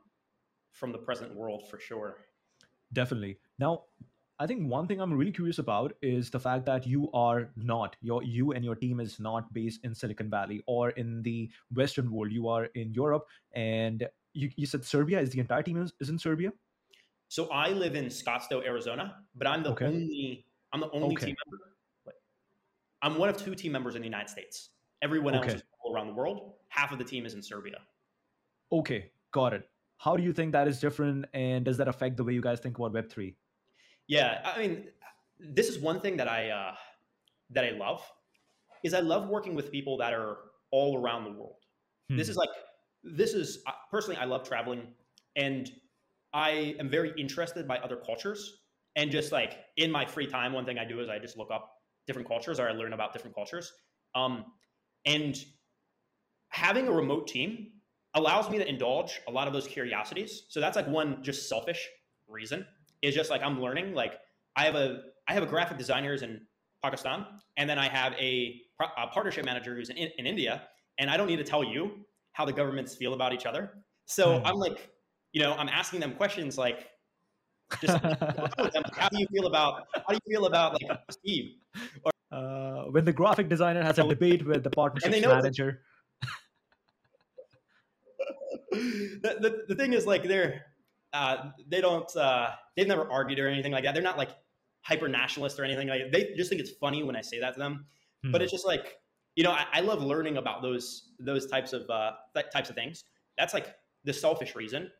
[0.73, 2.17] from the present world for sure.
[2.93, 3.39] Definitely.
[3.61, 3.85] Now,
[4.39, 7.97] I think one thing I'm really curious about is the fact that you are not
[8.03, 12.11] your you and your team is not based in Silicon Valley or in the Western
[12.11, 12.33] world.
[12.33, 16.11] You are in Europe, and you, you said Serbia is the entire team is, is
[16.11, 16.53] in Serbia.
[17.29, 19.87] So I live in Scottsdale, Arizona, but I'm the okay.
[19.87, 21.27] only I'm the only okay.
[21.27, 21.65] team member.
[23.03, 24.71] I'm one of two team members in the United States.
[25.01, 26.55] Everyone else is all around the world.
[26.69, 27.79] Half of the team is in Serbia.
[28.71, 29.69] Okay, got it.
[29.99, 32.61] How do you think that is different, and does that affect the way you guys
[32.61, 33.35] think about Web three?
[34.09, 34.89] Yeah, I mean,
[35.39, 36.75] this is one thing that I uh,
[37.51, 38.03] that I love
[38.85, 40.39] is I love working with people that are
[40.71, 41.57] all around the world.
[42.09, 42.17] Hmm.
[42.17, 42.49] This is like
[43.03, 44.83] this is personally I love traveling
[45.37, 45.71] and
[46.33, 48.63] I am very interested by other cultures
[48.97, 51.51] and just like in my free time one thing I do is I just look
[51.53, 51.71] up
[52.07, 53.73] different cultures or I learn about different cultures.
[54.15, 54.45] Um,
[55.05, 55.37] and
[56.49, 57.69] having a remote team
[58.15, 60.45] allows me to indulge a lot of those curiosities.
[60.49, 61.87] So that's like one just selfish
[62.29, 62.67] reason
[63.03, 63.95] is just like I'm learning.
[63.95, 64.15] Like
[64.57, 66.41] I have a I have a graphic designer who's in
[66.83, 67.27] Pakistan,
[67.57, 70.63] and then I have a, a partnership manager who's in, in, India,
[70.99, 71.91] and I don't need to tell you
[72.33, 73.73] how the governments feel about each other.
[74.05, 74.43] So mm.
[74.45, 74.89] I'm like,
[75.33, 76.87] you know, I'm asking them questions like,
[77.81, 81.55] just how do you feel about how do you feel about like Steve?
[82.05, 85.83] Or, uh, when the graphic designer has a debate with the partnership manager.
[88.71, 90.63] the, the, the thing is like they're
[91.13, 93.95] uh, they don't uh, they've never argued or anything like that.
[93.95, 94.31] They're not like
[94.83, 96.13] hyper nationalist or anything like that.
[96.13, 97.87] They just think it's funny when I say that to them.
[98.25, 98.33] Hmm.
[98.33, 98.97] But it's just like
[99.37, 102.13] you know, I, I, love learning about those those types of uh,
[102.53, 103.05] types of things.
[103.37, 104.91] That's like the selfish reason,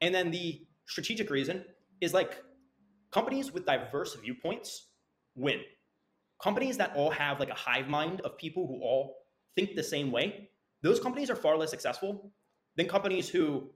[0.00, 1.64] and then the strategic reason
[2.00, 2.40] is like
[3.10, 4.90] companies with diverse viewpoints
[5.34, 5.60] win.
[6.42, 9.16] Companies that all have like a hive mind of people who all
[9.56, 10.50] think the same way,
[10.82, 12.32] those companies are far less successful
[12.76, 13.70] than companies who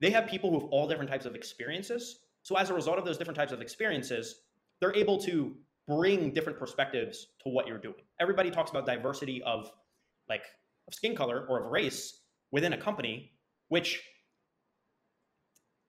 [0.00, 2.20] they have people who have all different types of experiences.
[2.42, 4.42] So as a result of those different types of experiences,
[4.80, 5.54] they're able to
[5.86, 8.02] bring different perspectives to what you're doing.
[8.20, 9.70] Everybody talks about diversity of
[10.28, 10.42] like
[10.86, 12.20] of skin color or of race
[12.52, 13.32] within a company,
[13.68, 14.02] which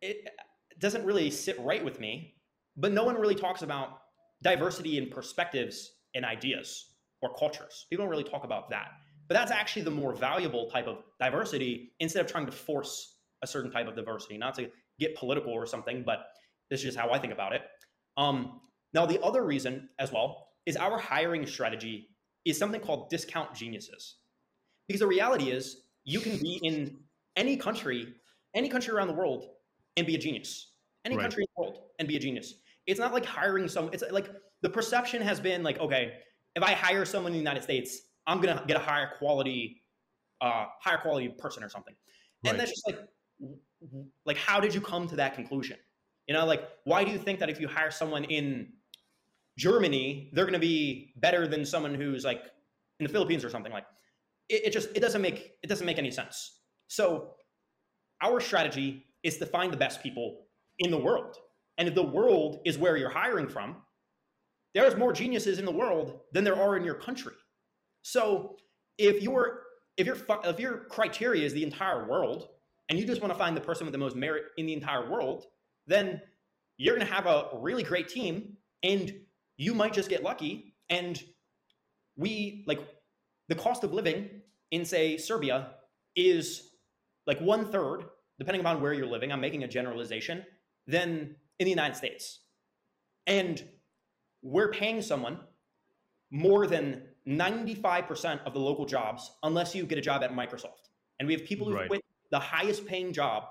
[0.01, 0.30] it uh,
[0.80, 2.36] doesn't really sit right with me.
[2.78, 3.99] But no one really talks about
[4.41, 7.86] diversity in perspectives and ideas or cultures.
[7.89, 8.91] People don't really talk about that.
[9.28, 13.48] But that's actually the more valuable type of diversity instead of trying to force a
[13.48, 14.70] certain type of diversity, not to
[15.00, 16.20] get political or something, but
[16.70, 17.62] this is just how I think about it.
[18.18, 18.62] Um,
[18.94, 22.10] now, the other reason as well is our hiring strategy
[22.46, 24.18] is something called discount geniuses.
[24.88, 26.98] Because the reality is, you can be in
[27.36, 28.16] any country,
[28.56, 29.46] any country around the world,
[29.98, 30.74] and be a genius.
[31.06, 31.24] Any Right.
[31.24, 32.56] country in the world and be a genius.
[32.86, 33.90] It's not like hiring some.
[33.94, 34.30] It's like
[34.62, 36.20] the perception has been like, okay,
[36.56, 39.84] if I hire someone in the United States, I'm gonna get a higher quality,
[40.42, 41.96] uh, higher quality person or something.
[42.44, 42.52] Right.
[42.52, 43.00] And that's just like,
[44.26, 45.78] like, how did you come to that conclusion?
[46.28, 48.74] You know, like, why do you think that if you hire someone in
[49.58, 52.44] Germany, they're gonna be better than someone who's like
[53.00, 53.86] in the Philippines or something like?
[54.48, 56.60] It, it just it doesn't make it doesn't make any sense.
[56.88, 57.36] So
[58.22, 60.46] our strategy is to find the best people
[60.80, 61.38] in the world.
[61.78, 63.78] And if the world is where you're hiring from,
[64.74, 67.34] there's more geniuses in the world than there are in your country.
[68.02, 68.58] So
[68.98, 69.62] if your
[69.98, 72.50] if your if your criteria is the entire world
[72.90, 75.10] and you just want to find the person with the most merit in the entire
[75.10, 75.46] world,
[75.88, 76.22] then
[76.78, 79.14] you're going to have a really great team and
[79.58, 81.22] you might just get lucky and
[82.16, 82.80] we like
[83.48, 84.30] the cost of living
[84.72, 85.72] in say Serbia
[86.16, 86.72] is
[87.28, 88.06] like one third,
[88.40, 89.32] depending upon where you're living.
[89.32, 90.44] I'm making a generalization,
[90.88, 92.40] than in the United States.
[93.28, 93.64] And
[94.42, 95.40] we're paying someone
[96.32, 100.90] more than 95% of the local jobs unless you get a job at Microsoft.
[101.20, 101.88] And we have people who Right.
[101.88, 103.43] quit the highest paying job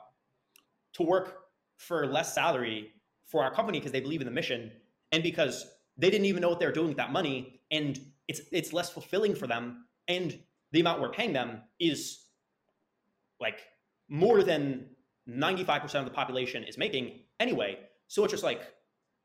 [0.94, 1.38] to work
[1.76, 2.92] for less salary
[3.24, 4.70] for our company because they believe in the mission
[5.12, 5.66] and because
[5.96, 9.34] they didn't even know what they're doing with that money and it's it's less fulfilling
[9.34, 10.38] for them and
[10.72, 12.24] the amount we're paying them is
[13.40, 13.60] like
[14.08, 14.86] more than
[15.28, 17.78] 95% of the population is making anyway.
[18.06, 18.62] So it's just like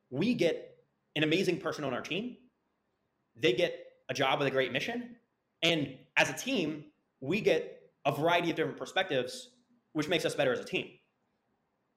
[0.10, 0.78] we get
[1.16, 2.38] an amazing person on our team.
[3.36, 3.78] They get
[4.10, 5.16] a job with a great mission.
[5.62, 6.86] And as a team
[7.22, 9.50] we get a variety of different perspectives
[9.94, 10.88] which makes us better as a team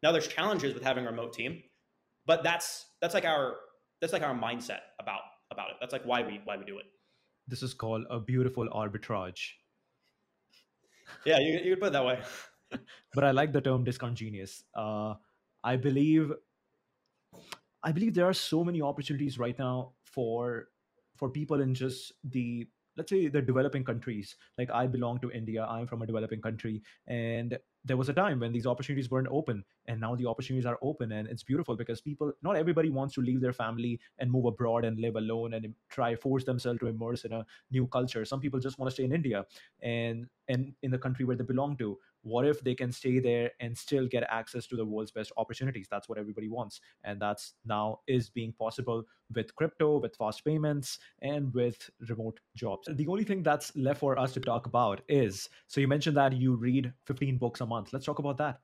[0.02, 1.62] now there's challenges with having a remote team
[2.26, 3.57] but that's that's like our
[4.00, 6.86] that's like our mindset about about it that's like why we why we do it
[7.48, 9.52] This is called a beautiful arbitrage.
[11.24, 12.20] yeah you, you could put it that way
[13.14, 14.64] but I like the term discount genius.
[14.74, 15.14] Uh,
[15.62, 16.32] I believe,
[17.82, 20.68] I believe there are so many opportunities right now for
[21.16, 22.66] for people in just the
[22.97, 24.36] let's say the developing countries.
[24.59, 25.64] Like I belong to India.
[25.64, 29.64] I'm from a developing country, and there was a time when these opportunities weren't open,
[29.86, 33.20] and now the opportunities are open, and it's beautiful because people, not everybody wants to
[33.20, 37.24] leave their family and move abroad and live alone and try force themselves to immerse
[37.24, 38.24] in a new culture.
[38.24, 39.47] Some people just want to stay in India
[39.82, 43.53] and and in the country where they belong to what if they can stay there
[43.61, 45.87] and still get access to the world's best opportunities?
[45.89, 46.81] That's what everybody wants.
[47.05, 52.89] And that's now is being possible with crypto with fast payments and with remote jobs.
[52.91, 56.33] The only thing that's left for us to talk about is so you mentioned that
[56.33, 57.93] you read 15 books a month.
[57.93, 58.59] Let's talk about that.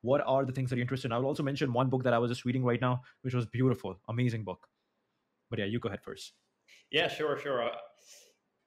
[0.00, 1.12] What are the things that you're interested in?
[1.12, 3.46] I will also mention one book that i was just reading right now which was
[3.46, 4.66] beautiful amazing book.
[5.50, 6.32] But yeah you go ahead first.
[6.90, 7.62] Yeah, sure, sure.
[7.62, 7.76] Uh,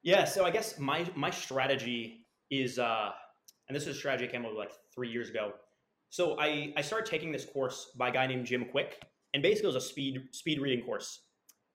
[0.02, 3.10] yeah, so I guess my my strategy is, uh,
[3.68, 5.52] and this is a strategy I came up with like three years ago.
[6.10, 8.94] So I I started taking this course by a guy named Jim Kwik,
[9.34, 11.20] and basically it was a speed speed reading course,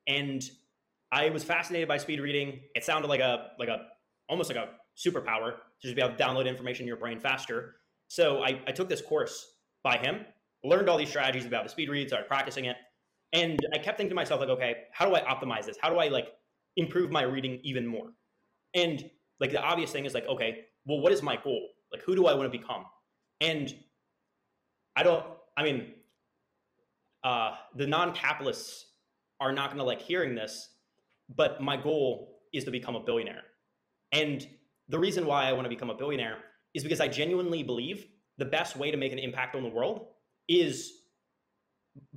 [0.07, 0.43] and
[1.11, 2.61] I was fascinated by speed reading.
[2.75, 3.87] It sounded like a like a
[4.29, 7.75] almost like a superpower to just be able to download information in your brain faster.
[8.07, 10.25] So I, I took this course by him,
[10.63, 12.77] learned all these strategies about the speed read, started practicing it,
[13.33, 15.77] and I kept thinking to myself like, okay, how do I optimize this?
[15.81, 16.27] How do I like
[16.77, 18.13] improve my reading even more?
[18.75, 21.69] And like the obvious thing is like, okay, well, what is my goal?
[21.93, 22.85] Like, who do I want to become?
[23.39, 23.73] And
[24.95, 25.25] I don't.
[25.55, 25.93] I mean,
[27.23, 28.85] uh, the non-capitalists
[29.39, 30.69] are not going to like hearing this,
[31.35, 33.43] but my goal is to become a billionaire.
[34.11, 34.47] And
[34.89, 36.37] the reason why I want to become a billionaire
[36.73, 40.07] is because I genuinely believe the best way to make an impact on the world
[40.47, 40.91] is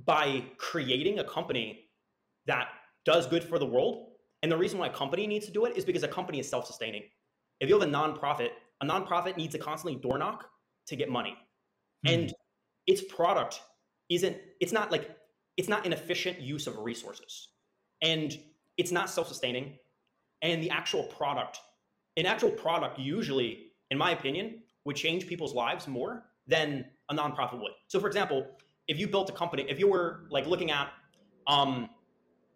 [0.05, 1.85] by creating a company
[2.47, 2.69] that
[3.05, 4.07] does good for the world.
[4.41, 6.49] And the reason why a company needs to do it is because a company is
[6.49, 7.03] self-sustaining.
[7.59, 8.49] If you have a nonprofit,
[8.81, 10.49] a nonprofit needs to constantly door knock
[10.87, 11.35] to get money.
[12.05, 12.33] And
[12.85, 13.61] its product
[14.09, 15.17] isn't, it's not like,
[15.57, 17.49] it's not an efficient use of resources.
[18.01, 18.37] And
[18.77, 19.73] it's not self-sustaining.
[20.41, 21.59] And the actual product,
[22.15, 27.59] an actual product usually, in my opinion, would change people's lives more than a nonprofit
[27.61, 27.73] would.
[27.87, 28.47] So for example,
[28.87, 30.89] if you built a company, if you were like looking at
[31.47, 31.89] um,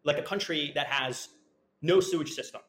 [0.06, 1.28] like a country that has
[1.82, 2.62] no sewage system,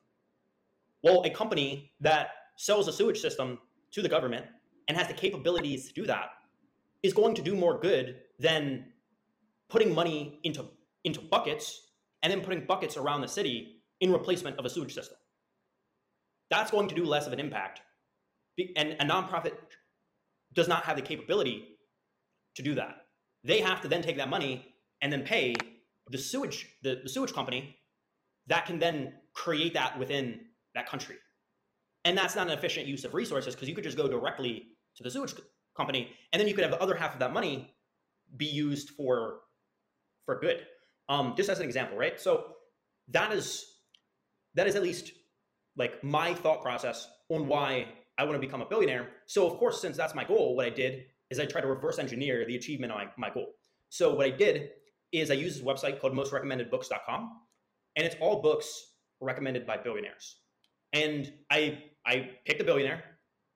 [1.02, 3.58] well, a company that sells a sewage system
[3.92, 4.46] to the government
[4.88, 6.30] and has the capabilities to do that
[7.02, 8.86] is going to do more good than
[9.68, 10.64] putting money into
[11.04, 11.88] into buckets
[12.22, 15.16] and then putting buckets around the city in replacement of a sewage system.
[16.50, 17.80] That's going to do less of an impact.
[18.76, 19.54] And a nonprofit
[20.52, 21.78] does not have the capability
[22.54, 23.06] to do that.
[23.42, 25.54] They have to then take that money and then pay
[26.08, 27.76] the sewage the, the sewage company
[28.46, 30.40] that can then create that within
[30.74, 31.16] that country.
[32.04, 35.02] And that's not an efficient use of resources because you could just go directly to
[35.02, 35.34] the sewage
[35.76, 37.74] company and then you could have the other half of that money
[38.36, 39.40] be used for
[40.24, 40.66] for good.
[41.08, 42.20] Um, just as an example, right?
[42.20, 42.44] So
[43.08, 43.64] that is
[44.54, 45.12] that is at least
[45.76, 47.88] like my thought process on why
[48.18, 49.08] I want to become a billionaire.
[49.26, 51.98] So of course, since that's my goal, what I did is I tried to reverse
[51.98, 53.52] engineer the achievement of my, my goal.
[53.88, 54.70] So what I did
[55.12, 57.30] is I used this website called mostrecommendedbooks.com,
[57.96, 58.68] and it's all books
[59.20, 60.36] recommended by billionaires.
[60.92, 63.04] And I I picked a billionaire,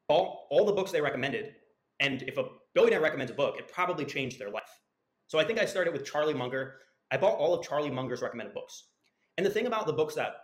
[0.09, 1.55] all all the books they recommended,
[2.01, 2.44] and if a
[2.74, 4.80] billionaire recommends a book, it probably changed their life.
[5.26, 6.74] So I think I started with Charlie Munger.
[7.11, 8.88] I bought all of Charlie Munger's recommended books.
[9.36, 10.34] And the thing about the books that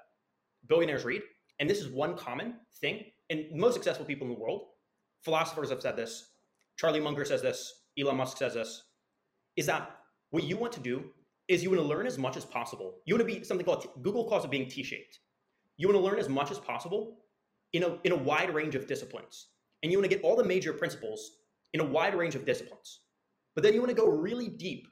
[0.68, 1.22] billionaires read,
[1.60, 4.62] and this is one common thing, and most successful people in the world,
[5.22, 6.30] philosophers have said this,
[6.76, 8.82] Charlie Munger says this, Elon Musk says this,
[9.56, 9.90] is that
[10.30, 11.04] what you want to do
[11.48, 12.94] is you want to learn as much as possible.
[13.04, 15.18] You want to be something called Google calls it being T-shaped.
[15.76, 17.18] You want to learn as much as possible
[17.72, 19.48] in a in a wide range of disciplines,
[19.82, 21.30] and you want to get all the major principles
[21.72, 23.00] in a wide range of disciplines.
[23.54, 24.86] But then you want to go really deep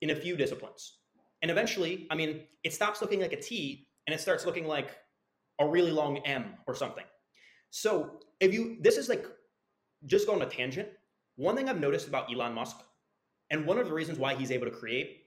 [0.00, 0.98] in a few disciplines,
[1.42, 4.90] and eventually, I mean, it stops looking like a T and it starts looking like
[5.60, 7.04] a really long M or something.
[7.70, 9.26] So if you this is like
[10.06, 10.88] just going on a tangent.
[11.36, 12.76] One thing I've noticed about Elon Musk
[13.50, 15.22] and one of the reasons why he's able to create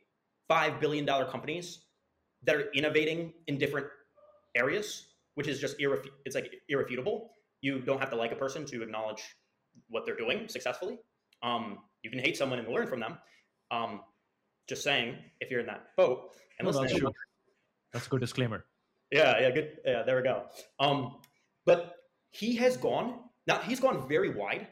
[0.50, 1.80] $5 billion companies
[2.44, 3.88] that are innovating in different
[4.56, 5.07] areas,
[5.38, 7.30] which is just irref- it's like irrefutable.
[7.62, 9.22] You don't have to like a person to acknowledge
[9.88, 10.98] what they're doing successfully.
[11.44, 13.20] Um, you can hate someone and learn from them.
[13.70, 14.02] Um,
[14.68, 17.04] just saying, if you're in that boat and No, listening.
[17.04, 17.16] that's,
[17.94, 18.66] that's a good disclaimer.
[19.12, 19.78] Yeah, yeah, good.
[19.86, 20.46] Yeah, there we go.
[20.80, 21.18] Um,
[21.68, 21.94] but
[22.32, 23.60] he has gone now.
[23.60, 24.68] He's gone very wide,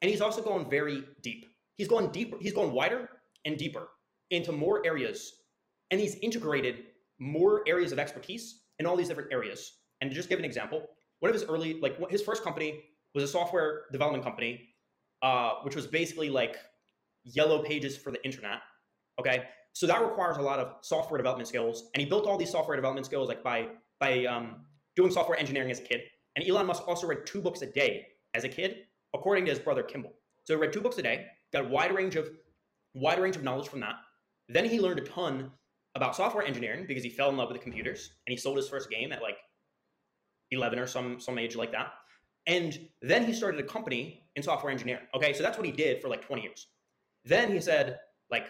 [0.00, 1.46] and he's also gone very deep.
[1.76, 2.38] He's gone deeper.
[2.40, 3.08] He's gone wider
[3.44, 3.86] and deeper
[4.32, 5.32] into more areas,
[5.92, 6.86] and he's integrated
[7.20, 9.74] more areas of expertise in all these different areas.
[10.02, 10.82] And to just give an example,
[11.20, 12.82] one of his early, like his first company
[13.14, 14.68] was a software development company,
[15.22, 16.56] uh, which was basically like
[17.22, 18.58] yellow pages for the internet.
[19.20, 19.44] Okay,
[19.74, 22.76] so that requires a lot of software development skills, and he built all these software
[22.76, 23.68] development skills like by
[24.00, 24.56] by um,
[24.96, 26.00] doing software engineering as a kid.
[26.34, 28.78] And Elon Musk also read two books a day as a kid,
[29.14, 30.14] according to his brother Kimball.
[30.44, 32.28] So he read two books a day, got a wide range of
[32.94, 33.94] wide range of knowledge from that.
[34.48, 35.52] Then he learned a ton
[35.94, 38.68] about software engineering because he fell in love with the computers and he sold his
[38.68, 39.36] first game at like
[40.52, 41.92] 11 or some some age like that.
[42.46, 45.04] And then he started a company in software engineering.
[45.14, 46.68] Okay, so that's what he did for like 20 years.
[47.24, 47.98] Then he said,
[48.30, 48.46] like,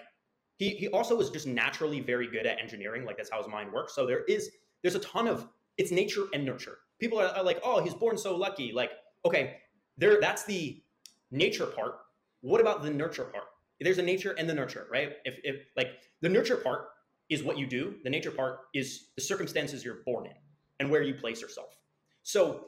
[0.58, 3.04] he he also was just naturally very good at engineering.
[3.04, 3.94] Like that's how his mind works.
[3.94, 4.50] So there is
[4.82, 5.48] there's a ton of
[5.78, 6.78] it's nature and nurture.
[7.00, 8.72] People are, are like, oh, he's born so lucky.
[8.72, 8.90] Like,
[9.24, 9.56] okay,
[9.96, 10.82] there that's the
[11.30, 11.96] nature part.
[12.42, 13.44] What about the nurture part?
[13.80, 15.14] There's a nature and the nurture, right?
[15.24, 15.88] If if like
[16.20, 16.88] the nurture part
[17.28, 20.32] is what you do, the nature part is the circumstances you're born in
[20.78, 21.76] and where you place yourself.
[22.22, 22.66] So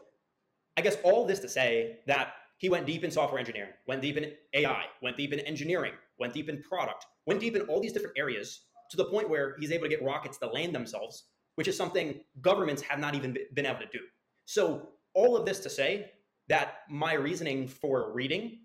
[0.76, 4.16] I guess all this to say that he went deep in software engineering, went deep
[4.16, 7.92] in AI, went deep in engineering, went deep in product, went deep in all these
[7.92, 11.24] different areas to the point where he's able to get rockets to land themselves,
[11.56, 14.00] which is something governments have not even been able to do.
[14.46, 16.10] So, all of this to say
[16.48, 18.58] that my reasoning for reading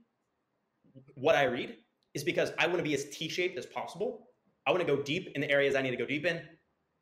[1.16, 1.78] what I read
[2.14, 4.28] is because I want to be as T shaped as possible.
[4.66, 6.42] I want to go deep in the areas I need to go deep in,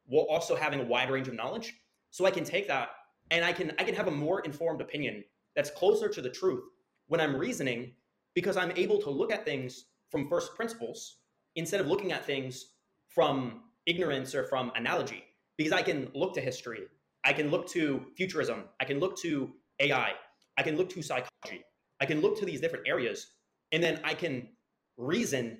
[0.06, 1.74] while also having a wide range of knowledge.
[2.12, 2.90] So I can take that
[3.32, 5.24] and I can I can have a more informed opinion
[5.56, 6.64] that's closer to the truth
[7.08, 7.92] when I'm reasoning
[8.36, 11.18] because I'm able to look at things from first principles
[11.56, 12.74] instead of looking at things
[13.10, 15.24] from ignorance or from analogy.
[15.58, 16.84] Because I can look to history,
[17.24, 20.12] I can look to futurism, I can look to AI,
[20.58, 21.64] I can look to psychology,
[22.00, 23.32] I can look to these different areas,
[23.72, 24.50] and then I can
[24.98, 25.58] reason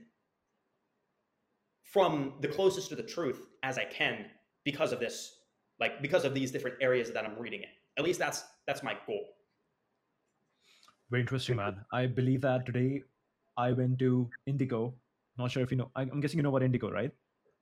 [1.84, 4.26] from the closest to the truth as I can
[4.64, 5.37] because of this,
[5.80, 7.70] like because of these different areas that I'm reading in.
[7.98, 9.26] At least that's that's my goal.
[11.10, 11.78] Very interesting, man.
[11.92, 13.04] I believe that today
[13.58, 14.94] I went to Indigo.
[15.38, 15.90] Not sure if you know.
[15.96, 17.12] I'm guessing you know what Indigo, right?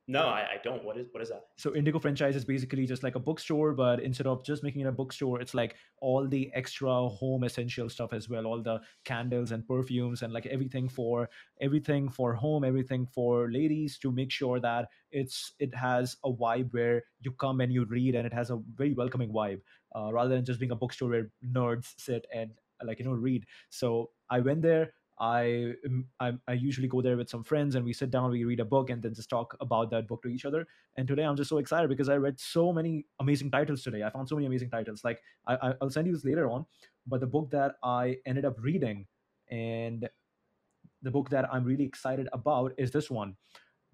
[0.07, 0.83] No, I, I don't.
[0.83, 1.45] What is what is that?
[1.57, 4.87] So Indigo franchise is basically just like a bookstore, but instead of just making it
[4.87, 9.51] a bookstore, it's like all the extra home essential stuff as well, all the candles
[9.51, 11.27] and perfumes and like everything for
[11.59, 16.71] everything for home, everything for ladies to make sure that it's it has a vibe
[16.71, 19.61] where you come and you read and it has a very welcoming vibe,
[19.95, 22.51] uh, rather than just being a bookstore where nerds sit and
[22.83, 23.43] like you know read.
[23.71, 24.93] So I went there.
[25.20, 28.43] I, um, I I usually go there with some friends and we sit down, we
[28.43, 30.68] read a book, and then just talk about that book to each other.
[30.97, 34.03] And today I'm just so excited because I read so many amazing titles today.
[34.03, 35.03] I found so many amazing titles.
[35.03, 36.66] Like I, I'll send you this later on,
[37.07, 39.07] but the book that I ended up reading
[39.49, 40.09] and
[41.01, 43.36] the book that I'm really excited about is this one.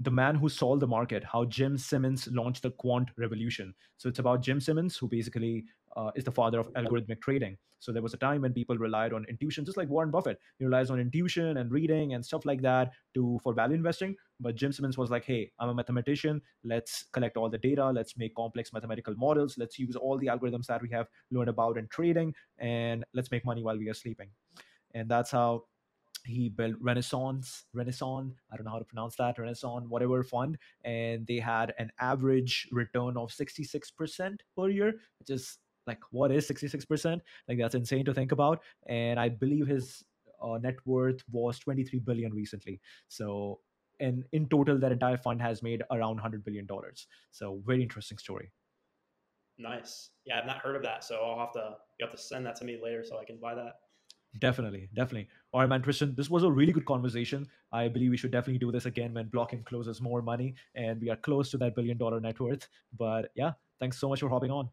[0.02, 3.76] The Man Who Solved the Market, how Jim Simons launched the quant revolution.
[3.98, 7.58] So it's about Jim Simons, who basically uh, is the father of algorithmic trading.
[7.78, 10.40] So there was a time when people relied on intuition, just like Warren Buffett.
[10.58, 14.16] He relies on intuition and reading and stuff like that to for value investing.
[14.40, 16.42] But Jim Simons was like, "Hey, I'm a mathematician.
[16.64, 17.90] Let's collect all the data.
[17.92, 19.58] Let's make complex mathematical models.
[19.58, 23.46] Let's use all the algorithms that we have learned about in trading, and let's make
[23.46, 24.30] money while we are sleeping."
[24.94, 25.66] And that's how
[26.26, 31.26] he built Renaissance, Renaissance, I don't know how to pronounce that, Renaissance, whatever fund, and
[31.28, 35.58] they had an average return of 66% per year, which is
[35.88, 37.20] like what is 66%
[37.50, 40.04] like that's insane to think about and i believe his
[40.42, 42.80] uh, net worth was 23 billion recently.
[43.08, 43.60] So
[44.00, 47.08] and in total that entire fund has made around 100 billion dollars.
[47.32, 48.52] So very interesting story.
[49.58, 50.10] Nice.
[50.26, 52.56] Yeah i've not heard of that so i'll have to you have to send that
[52.58, 53.74] to me later so i can buy that
[54.40, 55.28] definitely definitely.
[55.52, 57.48] All right man Tristen this was a really good conversation.
[57.72, 61.10] I believe we should definitely do this again when Blockem closes more money and we
[61.10, 62.68] are close to that billion dollar net worth.
[62.98, 64.72] But yeah thanks so much for hopping on